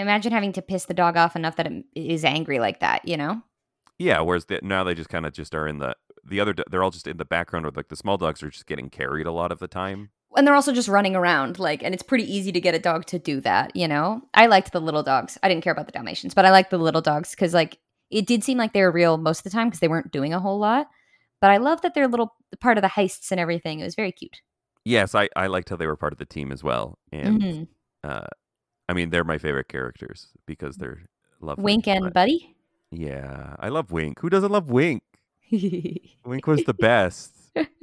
Imagine 0.00 0.32
having 0.32 0.52
to 0.54 0.62
piss 0.62 0.86
the 0.86 0.94
dog 0.94 1.16
off 1.16 1.36
enough 1.36 1.56
that 1.56 1.66
it 1.66 1.84
is 1.94 2.24
angry 2.24 2.58
like 2.58 2.80
that, 2.80 3.06
you 3.06 3.16
know? 3.16 3.42
Yeah, 3.98 4.20
whereas 4.20 4.46
the, 4.46 4.60
now 4.62 4.82
they 4.82 4.94
just 4.94 5.10
kind 5.10 5.26
of 5.26 5.32
just 5.32 5.54
are 5.54 5.68
in 5.68 5.78
the 5.78 5.94
the 6.24 6.40
other. 6.40 6.54
They're 6.70 6.82
all 6.82 6.90
just 6.90 7.06
in 7.06 7.16
the 7.18 7.24
background, 7.24 7.66
or 7.66 7.70
like 7.70 7.88
the 7.88 7.96
small 7.96 8.16
dogs 8.16 8.42
are 8.42 8.50
just 8.50 8.66
getting 8.66 8.90
carried 8.90 9.26
a 9.26 9.32
lot 9.32 9.52
of 9.52 9.58
the 9.58 9.68
time. 9.68 10.10
And 10.36 10.46
they're 10.46 10.54
also 10.54 10.72
just 10.72 10.86
running 10.88 11.16
around, 11.16 11.58
like, 11.58 11.82
and 11.82 11.92
it's 11.92 12.04
pretty 12.04 12.24
easy 12.24 12.52
to 12.52 12.60
get 12.60 12.74
a 12.74 12.78
dog 12.78 13.04
to 13.06 13.18
do 13.18 13.40
that, 13.40 13.74
you 13.74 13.88
know? 13.88 14.22
I 14.32 14.46
liked 14.46 14.72
the 14.72 14.80
little 14.80 15.02
dogs. 15.02 15.36
I 15.42 15.48
didn't 15.48 15.64
care 15.64 15.72
about 15.72 15.86
the 15.86 15.92
Dalmatians, 15.92 16.34
but 16.34 16.44
I 16.46 16.50
liked 16.52 16.70
the 16.70 16.78
little 16.78 17.00
dogs 17.00 17.30
because, 17.30 17.52
like, 17.52 17.78
it 18.10 18.26
did 18.26 18.44
seem 18.44 18.56
like 18.56 18.72
they 18.72 18.82
were 18.82 18.92
real 18.92 19.18
most 19.18 19.40
of 19.40 19.44
the 19.44 19.50
time 19.50 19.66
because 19.68 19.80
they 19.80 19.88
weren't 19.88 20.12
doing 20.12 20.32
a 20.32 20.38
whole 20.38 20.58
lot. 20.60 20.88
But 21.40 21.50
I 21.50 21.56
love 21.56 21.82
that 21.82 21.94
they're 21.94 22.06
little 22.06 22.36
part 22.60 22.78
of 22.78 22.82
the 22.82 22.88
heists 22.88 23.30
and 23.32 23.40
everything. 23.40 23.80
It 23.80 23.84
was 23.84 23.96
very 23.96 24.12
cute. 24.12 24.40
Yes, 24.84 25.14
I 25.14 25.28
I 25.34 25.48
liked 25.48 25.68
how 25.68 25.76
they 25.76 25.86
were 25.86 25.96
part 25.96 26.12
of 26.12 26.18
the 26.18 26.26
team 26.26 26.52
as 26.52 26.62
well, 26.62 26.98
and 27.12 27.42
Mhm. 27.42 27.68
uh, 28.04 28.26
I 28.90 28.92
mean 28.92 29.10
they're 29.10 29.24
my 29.34 29.38
favorite 29.38 29.68
characters 29.68 30.28
because 30.46 30.76
they're 30.76 31.00
lovely. 31.40 31.62
Wink 31.64 31.86
and 31.86 32.04
but- 32.06 32.14
Buddy. 32.14 32.56
yeah, 32.90 33.54
I 33.60 33.68
love 33.68 33.92
Wink. 33.92 34.18
Who 34.20 34.28
doesn't 34.30 34.50
love 34.50 34.68
Wink? 34.70 35.02
Wink 36.24 36.46
was 36.46 36.64
the 36.64 36.74
best. 36.74 37.32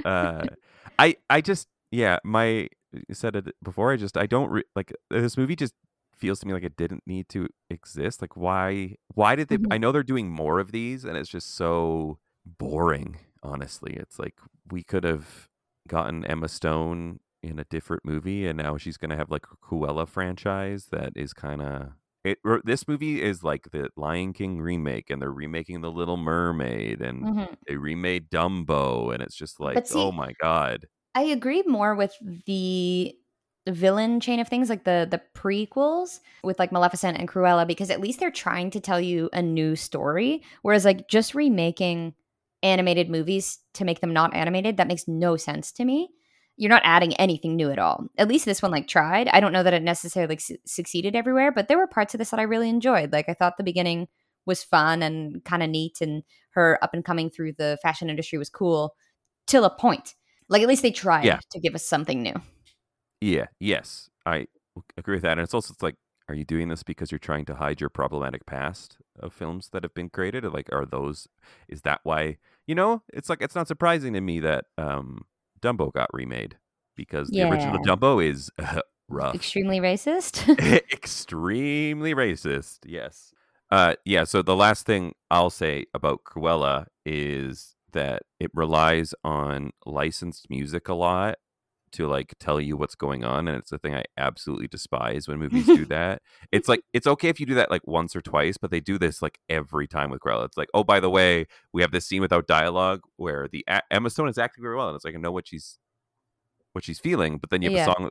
uh, 0.06 0.46
I 1.00 1.16
I 1.30 1.42
just 1.42 1.68
yeah, 1.92 2.18
my 2.24 2.68
you 3.08 3.14
said 3.14 3.36
it 3.36 3.46
before. 3.64 3.92
I 3.94 3.98
just 3.98 4.18
I 4.18 4.26
don't 4.26 4.50
re- 4.50 4.64
like 4.76 4.92
this 5.10 5.38
movie. 5.38 5.56
Just 5.56 5.74
feels 6.18 6.40
to 6.40 6.48
me 6.48 6.54
like 6.54 6.64
it 6.64 6.76
didn't 6.78 7.04
need 7.06 7.30
to 7.30 7.48
exist. 7.70 8.22
Like 8.22 8.36
why 8.36 8.96
why 9.14 9.36
did 9.36 9.48
they? 9.50 9.58
Mhm. 9.58 9.68
I 9.74 9.78
know 9.78 9.92
they're 9.92 10.04
doing 10.04 10.30
more 10.30 10.60
of 10.60 10.72
these, 10.72 11.06
and 11.06 11.16
it's 11.18 11.30
just 11.30 11.56
so 11.56 12.18
boring. 12.46 13.18
Honestly, 13.44 13.94
it's 13.94 14.18
like 14.20 14.36
we 14.72 14.84
could 14.84 15.04
have 15.06 15.48
gotten 15.88 16.26
Emma 16.26 16.48
Stone 16.50 17.20
in 17.48 17.60
a 17.60 17.66
different 17.66 18.06
movie, 18.06 18.46
and 18.48 18.58
now 18.58 18.78
she's 18.78 18.98
gonna 18.98 19.18
have 19.18 19.30
like 19.32 19.46
a 19.52 19.58
Cruella 19.58 20.08
franchise 20.08 20.88
that 20.92 21.14
is 21.16 21.34
kind 21.34 21.62
of. 21.62 21.94
It, 22.24 22.40
this 22.66 22.88
movie 22.88 23.22
is 23.22 23.44
like 23.44 23.70
the 23.72 23.90
Lion 23.96 24.34
King 24.34 24.60
remake, 24.60 25.10
and 25.10 25.22
they're 25.22 25.32
remaking 25.32 25.82
The 25.82 25.92
Little 25.92 26.18
Mermaid, 26.18 27.02
and 27.02 27.24
Mhm. 27.26 27.58
they 27.68 27.78
remade 27.78 28.30
Dumbo, 28.30 29.14
and 29.14 29.24
it's 29.24 29.36
just 29.36 29.60
like, 29.60 29.86
see- 29.88 30.00
oh 30.00 30.12
my 30.12 30.34
god. 30.42 30.88
I 31.16 31.24
agree 31.24 31.64
more 31.64 31.96
with 31.96 32.14
the 32.46 33.16
the 33.66 33.74
villain 33.74 34.22
chain 34.22 34.40
of 34.40 34.48
things, 34.48 34.70
like 34.70 34.86
the 34.86 35.08
the 35.10 35.22
prequels 35.36 36.22
with 36.44 36.58
like 36.60 36.72
Maleficent 36.72 37.18
and 37.18 37.28
Cruella, 37.28 37.68
because 37.68 37.90
at 37.90 38.00
least 38.00 38.20
they're 38.20 38.32
trying 38.32 38.70
to 38.72 38.80
tell 38.80 39.00
you 39.02 39.30
a 39.34 39.42
new 39.42 39.76
story. 39.76 40.42
Whereas 40.62 40.86
like 40.86 41.08
just 41.10 41.36
remaking 41.36 42.14
animated 42.64 43.10
movies 43.10 43.60
to 43.74 43.86
make 43.86 44.00
them 44.00 44.14
not 44.14 44.34
animated, 44.34 44.78
that 44.78 44.88
makes 44.88 45.08
no 45.08 45.36
sense 45.38 45.72
to 45.74 45.86
me. 45.86 46.10
You're 46.58 46.70
not 46.70 46.82
adding 46.84 47.14
anything 47.16 47.56
new 47.56 47.72
at 47.72 47.80
all. 47.80 48.08
At 48.18 48.28
least 48.28 48.46
this 48.46 48.62
one 48.62 48.72
like 48.72 48.88
tried. 48.88 49.28
I 49.30 49.40
don't 49.40 49.54
know 49.54 49.64
that 49.64 49.74
it 49.74 49.84
necessarily 49.84 50.32
like, 50.32 50.42
su- 50.42 50.58
succeeded 50.66 51.16
everywhere, 51.16 51.52
but 51.52 51.68
there 51.68 51.78
were 51.78 51.88
parts 51.88 52.14
of 52.14 52.18
this 52.18 52.32
that 52.32 52.40
I 52.40 52.44
really 52.44 52.68
enjoyed. 52.70 53.12
Like 53.14 53.30
I 53.30 53.34
thought 53.34 53.58
the 53.58 53.64
beginning 53.64 54.08
was 54.46 54.64
fun 54.64 55.04
and 55.04 55.44
kind 55.46 55.62
of 55.62 55.70
neat, 55.70 56.02
and 56.02 56.24
her 56.52 56.80
up 56.82 56.94
and 56.94 57.06
coming 57.06 57.30
through 57.30 57.54
the 57.54 57.78
fashion 57.82 58.10
industry 58.10 58.40
was 58.40 58.50
cool 58.50 58.96
till 59.46 59.66
a 59.66 59.70
point. 59.70 60.16
Like 60.50 60.62
at 60.62 60.68
least 60.68 60.82
they 60.82 60.92
tried 60.92 61.26
Yeah. 61.26 61.40
to 61.52 61.60
give 61.60 61.76
us 61.76 61.84
something 61.86 62.24
new. 62.24 62.34
Yeah, 63.22 63.48
yes, 63.60 64.10
I 64.26 64.48
agree 64.98 65.16
with 65.16 65.24
that. 65.24 65.34
And 65.34 65.42
it's 65.42 65.54
also 65.54 65.74
it's 65.74 65.84
like, 65.84 65.96
are 66.30 66.36
you 66.36 66.46
doing 66.46 66.70
this 66.70 66.84
because 66.84 67.12
you're 67.12 67.20
trying 67.20 67.46
to 67.46 67.56
hide 67.56 67.80
your 67.82 67.90
problematic 67.90 68.46
past 68.46 68.98
of 69.20 69.34
films 69.34 69.70
that 69.74 69.84
have 69.84 69.94
been 69.94 70.10
created? 70.10 70.44
Like, 70.46 70.70
are 70.72 70.86
those? 70.86 71.28
Is 71.68 71.82
that 71.82 72.02
why? 72.04 72.38
You 72.66 72.76
know, 72.76 73.04
it's 73.14 73.30
like 73.30 73.42
it's 73.42 73.56
not 73.56 73.68
surprising 73.68 74.14
to 74.14 74.22
me 74.22 74.40
that 74.42 74.66
um 74.78 75.26
Dumbo 75.62 75.94
got 75.94 76.10
remade 76.14 76.58
because 76.96 77.30
the 77.30 77.44
original 77.44 77.80
Dumbo 77.80 78.24
is 78.24 78.50
uh, 78.60 78.82
rough. 79.10 79.36
Extremely 79.36 79.80
racist. 79.80 80.48
extremely 80.94 82.14
racist. 82.14 82.80
Yes. 82.86 83.34
Uh, 83.70 83.96
yeah. 84.06 84.24
So 84.24 84.42
the 84.42 84.56
last 84.56 84.86
thing 84.86 85.14
I'll 85.30 85.50
say 85.50 85.86
about 85.94 86.24
Cruella 86.24 86.88
is 87.06 87.76
that 87.94 88.24
it 88.40 88.52
relies 88.54 89.14
on 89.24 89.72
licensed 89.86 90.50
music 90.50 90.88
a 90.88 90.94
lot 90.94 91.38
to 91.98 92.08
like 92.08 92.34
tell 92.40 92.60
you 92.60 92.76
what's 92.78 92.96
going 92.96 93.24
on, 93.24 93.48
and 93.48 93.58
it's 93.58 93.72
a 93.72 93.78
thing 93.78 93.94
I 93.94 94.04
absolutely 94.18 94.68
despise 94.68 95.28
when 95.28 95.38
movies 95.40 95.66
do 95.68 95.86
that. 95.98 96.22
It's 96.52 96.68
like 96.68 96.82
it's 96.94 97.06
okay 97.06 97.30
if 97.30 97.40
you 97.40 97.46
do 97.46 97.54
that 97.56 97.70
like 97.70 97.86
once 97.86 98.16
or 98.16 98.22
twice, 98.22 98.58
but 98.58 98.72
they 98.72 98.80
do 98.80 98.98
this 98.98 99.22
like 99.22 99.38
every 99.50 99.88
time 99.88 100.10
with 100.10 100.22
Cruella. 100.22 100.46
It's 100.46 100.58
like, 100.58 100.70
oh, 100.74 100.84
by 100.84 101.00
the 101.00 101.10
way, 101.10 101.46
we 101.74 101.82
have 101.82 101.92
this 101.92 102.08
scene 102.08 102.22
without 102.22 102.48
dialogue 102.48 103.02
where 103.18 103.48
the 103.52 103.64
a- 103.68 103.82
Emma 103.92 104.10
Stone 104.10 104.30
is 104.30 104.38
acting 104.38 104.64
very 104.64 104.76
well, 104.76 104.88
and 104.88 104.96
it's 104.96 105.06
like 105.06 105.16
I 105.16 105.20
know 105.20 105.32
what 105.32 105.48
she's 105.48 105.78
what 106.74 106.84
she's 106.84 107.00
feeling, 107.00 107.38
but 107.38 107.50
then 107.50 107.62
you 107.62 107.70
have 107.70 107.76
Yeah. 107.78 107.92
a 107.92 107.94
song 107.96 108.10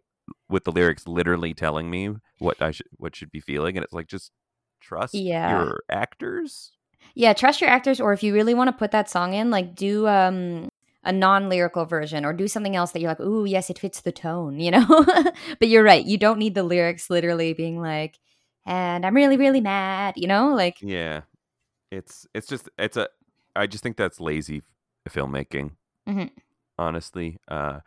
with 0.48 0.64
the 0.64 0.72
lyrics 0.72 1.06
literally 1.06 1.54
telling 1.54 1.88
me 1.90 2.10
what 2.38 2.60
I 2.60 2.72
should 2.72 2.86
what 2.96 3.14
should 3.16 3.30
be 3.30 3.40
feeling, 3.40 3.76
and 3.76 3.84
it's 3.84 3.92
like 3.92 4.08
just 4.08 4.32
trust 4.80 5.14
Yeah. 5.14 5.50
your 5.50 5.80
actors. 5.88 6.72
yeah, 7.14 7.32
trust 7.32 7.60
your 7.60 7.70
actors, 7.70 8.00
or 8.00 8.12
if 8.12 8.22
you 8.22 8.34
really 8.34 8.54
want 8.54 8.68
to 8.68 8.72
put 8.72 8.90
that 8.90 9.08
song 9.08 9.34
in, 9.34 9.50
like 9.50 9.74
do 9.76 10.06
um 10.08 10.68
a 11.06 11.12
non-lyrical 11.12 11.86
version 11.86 12.24
or 12.24 12.32
do 12.32 12.48
something 12.48 12.76
else 12.76 12.90
that 12.92 13.00
you're 13.00 13.10
like, 13.10 13.20
ooh, 13.20 13.44
yes, 13.46 13.70
it 13.70 13.78
fits 13.78 14.00
the 14.02 14.12
tone, 14.12 14.60
you 14.60 14.70
know? 14.70 14.84
but 15.58 15.68
you're 15.68 15.84
right. 15.84 16.04
You 16.04 16.18
don't 16.18 16.38
need 16.38 16.54
the 16.54 16.62
lyrics 16.62 17.08
literally 17.08 17.54
being 17.54 17.80
like, 17.80 18.18
and 18.66 19.06
I'm 19.06 19.14
really, 19.14 19.36
really 19.36 19.60
mad, 19.60 20.14
you 20.16 20.26
know? 20.26 20.54
Like 20.54 20.78
Yeah, 20.82 21.22
it's 21.90 22.26
it's 22.34 22.46
just 22.46 22.68
it's 22.78 22.96
a 22.96 23.08
I 23.54 23.66
just 23.66 23.82
think 23.82 23.96
that's 23.96 24.20
lazy 24.20 24.62
filmmaking. 25.08 25.72
Mhm. 26.08 26.30
Honestly, 26.78 27.38
uh, 27.48 27.80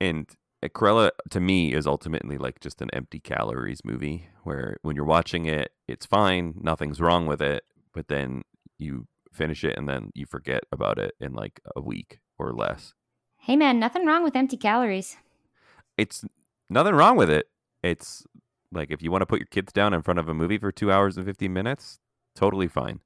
and 0.00 0.26
Cruella 0.64 1.10
to 1.30 1.40
me 1.40 1.74
is 1.74 1.86
ultimately 1.86 2.38
like 2.38 2.60
just 2.60 2.80
an 2.80 2.90
empty 2.92 3.20
calories 3.20 3.84
movie 3.84 4.28
where 4.42 4.78
when 4.82 4.96
you're 4.96 5.04
watching 5.04 5.46
it, 5.46 5.72
it's 5.86 6.06
fine, 6.06 6.54
nothing's 6.60 7.00
wrong 7.00 7.26
with 7.26 7.42
it, 7.42 7.64
but 7.92 8.08
then 8.08 8.42
you 8.78 9.06
finish 9.32 9.64
it 9.64 9.76
and 9.76 9.88
then 9.88 10.10
you 10.14 10.26
forget 10.26 10.64
about 10.72 10.98
it 10.98 11.14
in 11.20 11.34
like 11.34 11.60
a 11.76 11.80
week 11.80 12.20
or 12.38 12.52
less. 12.52 12.94
Hey 13.38 13.56
man, 13.56 13.78
nothing 13.78 14.06
wrong 14.06 14.24
with 14.24 14.36
empty 14.36 14.56
calories. 14.56 15.16
It's 15.96 16.24
nothing 16.68 16.94
wrong 16.94 17.16
with 17.16 17.30
it. 17.30 17.46
It's 17.82 18.24
like 18.72 18.90
if 18.90 19.02
you 19.02 19.10
want 19.10 19.22
to 19.22 19.26
put 19.26 19.38
your 19.38 19.46
kids 19.46 19.72
down 19.72 19.94
in 19.94 20.02
front 20.02 20.18
of 20.18 20.28
a 20.28 20.34
movie 20.34 20.58
for 20.58 20.72
two 20.72 20.90
hours 20.90 21.16
and 21.16 21.24
15 21.24 21.52
minutes, 21.52 21.98
totally 22.34 22.68
fine. 22.68 23.00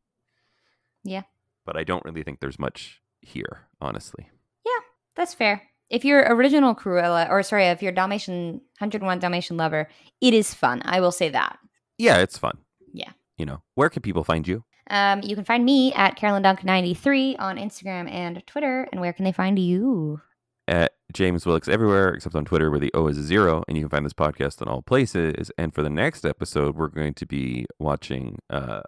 Yeah. 1.04 1.22
But 1.64 1.76
I 1.76 1.84
don't 1.84 2.04
really 2.04 2.22
think 2.22 2.40
there's 2.40 2.58
much 2.58 3.00
here, 3.20 3.68
honestly. 3.80 4.28
Yeah, 4.64 4.80
that's 5.14 5.34
fair. 5.34 5.62
If 5.90 6.04
you're 6.04 6.22
original 6.22 6.74
Cruella, 6.74 7.28
or 7.28 7.42
sorry, 7.42 7.66
if 7.66 7.82
you're 7.82 7.92
Dalmatian 7.92 8.60
101 8.78 9.18
Dalmatian 9.18 9.56
lover, 9.56 9.88
it 10.20 10.32
is 10.32 10.54
fun. 10.54 10.82
I 10.84 11.00
will 11.00 11.12
say 11.12 11.28
that. 11.30 11.58
Yeah, 11.98 12.18
it's 12.18 12.38
fun. 12.38 12.58
Yeah. 12.92 13.10
You 13.36 13.46
know, 13.46 13.62
where 13.74 13.90
can 13.90 14.02
people 14.02 14.24
find 14.24 14.46
you? 14.46 14.64
Um, 14.90 15.20
you 15.22 15.34
can 15.34 15.44
find 15.44 15.64
me 15.64 15.92
at 15.94 16.16
Carolyn 16.16 16.42
Dunk 16.42 16.64
93 16.64 17.36
on 17.36 17.56
Instagram 17.56 18.10
and 18.10 18.42
Twitter. 18.46 18.88
And 18.92 19.00
where 19.00 19.12
can 19.12 19.24
they 19.24 19.32
find 19.32 19.58
you? 19.58 20.20
At 20.68 20.92
James 21.12 21.44
Willix 21.44 21.68
everywhere 21.68 22.10
except 22.14 22.34
on 22.36 22.44
Twitter 22.44 22.70
where 22.70 22.78
the 22.78 22.92
O 22.94 23.06
is 23.08 23.18
a 23.18 23.22
zero, 23.22 23.64
and 23.66 23.76
you 23.76 23.82
can 23.84 23.88
find 23.90 24.04
this 24.06 24.12
podcast 24.12 24.60
in 24.62 24.68
all 24.68 24.82
places. 24.82 25.50
And 25.58 25.74
for 25.74 25.82
the 25.82 25.90
next 25.90 26.24
episode, 26.24 26.76
we're 26.76 26.88
going 26.88 27.14
to 27.14 27.26
be 27.26 27.66
watching 27.78 28.38
uh 28.50 28.82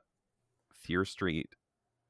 Fear 0.75 1.05
Street 1.05 1.49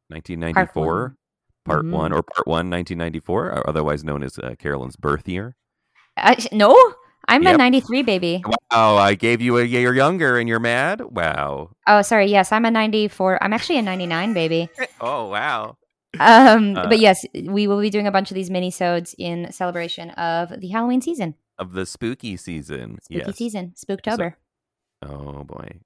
1994, 0.08 1.16
part 1.64 1.84
Mhm. 1.84 1.90
one, 1.90 2.12
or 2.12 2.22
part 2.22 2.46
one, 2.46 2.68
1994, 2.70 3.66
otherwise 3.68 4.04
known 4.04 4.22
as 4.22 4.38
uh, 4.38 4.54
Carolyn's 4.58 4.96
birth 4.96 5.28
year. 5.28 5.56
I, 6.16 6.36
no, 6.52 6.76
I'm 7.28 7.46
a 7.46 7.56
93 7.56 8.02
baby. 8.02 8.42
Wow, 8.72 8.96
I 8.96 9.14
gave 9.14 9.42
you 9.42 9.58
a 9.58 9.64
year 9.64 9.94
younger 9.94 10.38
and 10.38 10.48
you're 10.48 10.58
mad? 10.58 11.02
Wow. 11.02 11.70
Oh, 11.86 12.00
sorry. 12.00 12.30
Yes, 12.30 12.52
I'm 12.52 12.64
a 12.64 12.70
94. 12.70 13.42
I'm 13.42 13.52
actually 13.52 13.78
a 13.78 13.82
99 13.82 14.32
baby. 14.32 14.70
Oh, 15.00 15.28
wow. 15.28 15.76
Um, 16.18 16.76
Uh, 16.76 16.88
but 16.88 16.98
yes, 16.98 17.26
we 17.34 17.66
will 17.66 17.80
be 17.80 17.90
doing 17.90 18.06
a 18.06 18.12
bunch 18.12 18.30
of 18.30 18.34
these 18.34 18.50
mini-sodes 18.50 19.14
in 19.18 19.52
celebration 19.52 20.10
of 20.10 20.60
the 20.60 20.68
Halloween 20.68 21.02
season. 21.02 21.34
Of 21.58 21.72
the 21.72 21.84
spooky 21.84 22.36
season. 22.36 22.98
Spooky 23.02 23.24
yes. 23.26 23.36
season. 23.36 23.74
Spooktober. 23.76 24.34
Oh, 25.02 25.44
boy. 25.44 25.80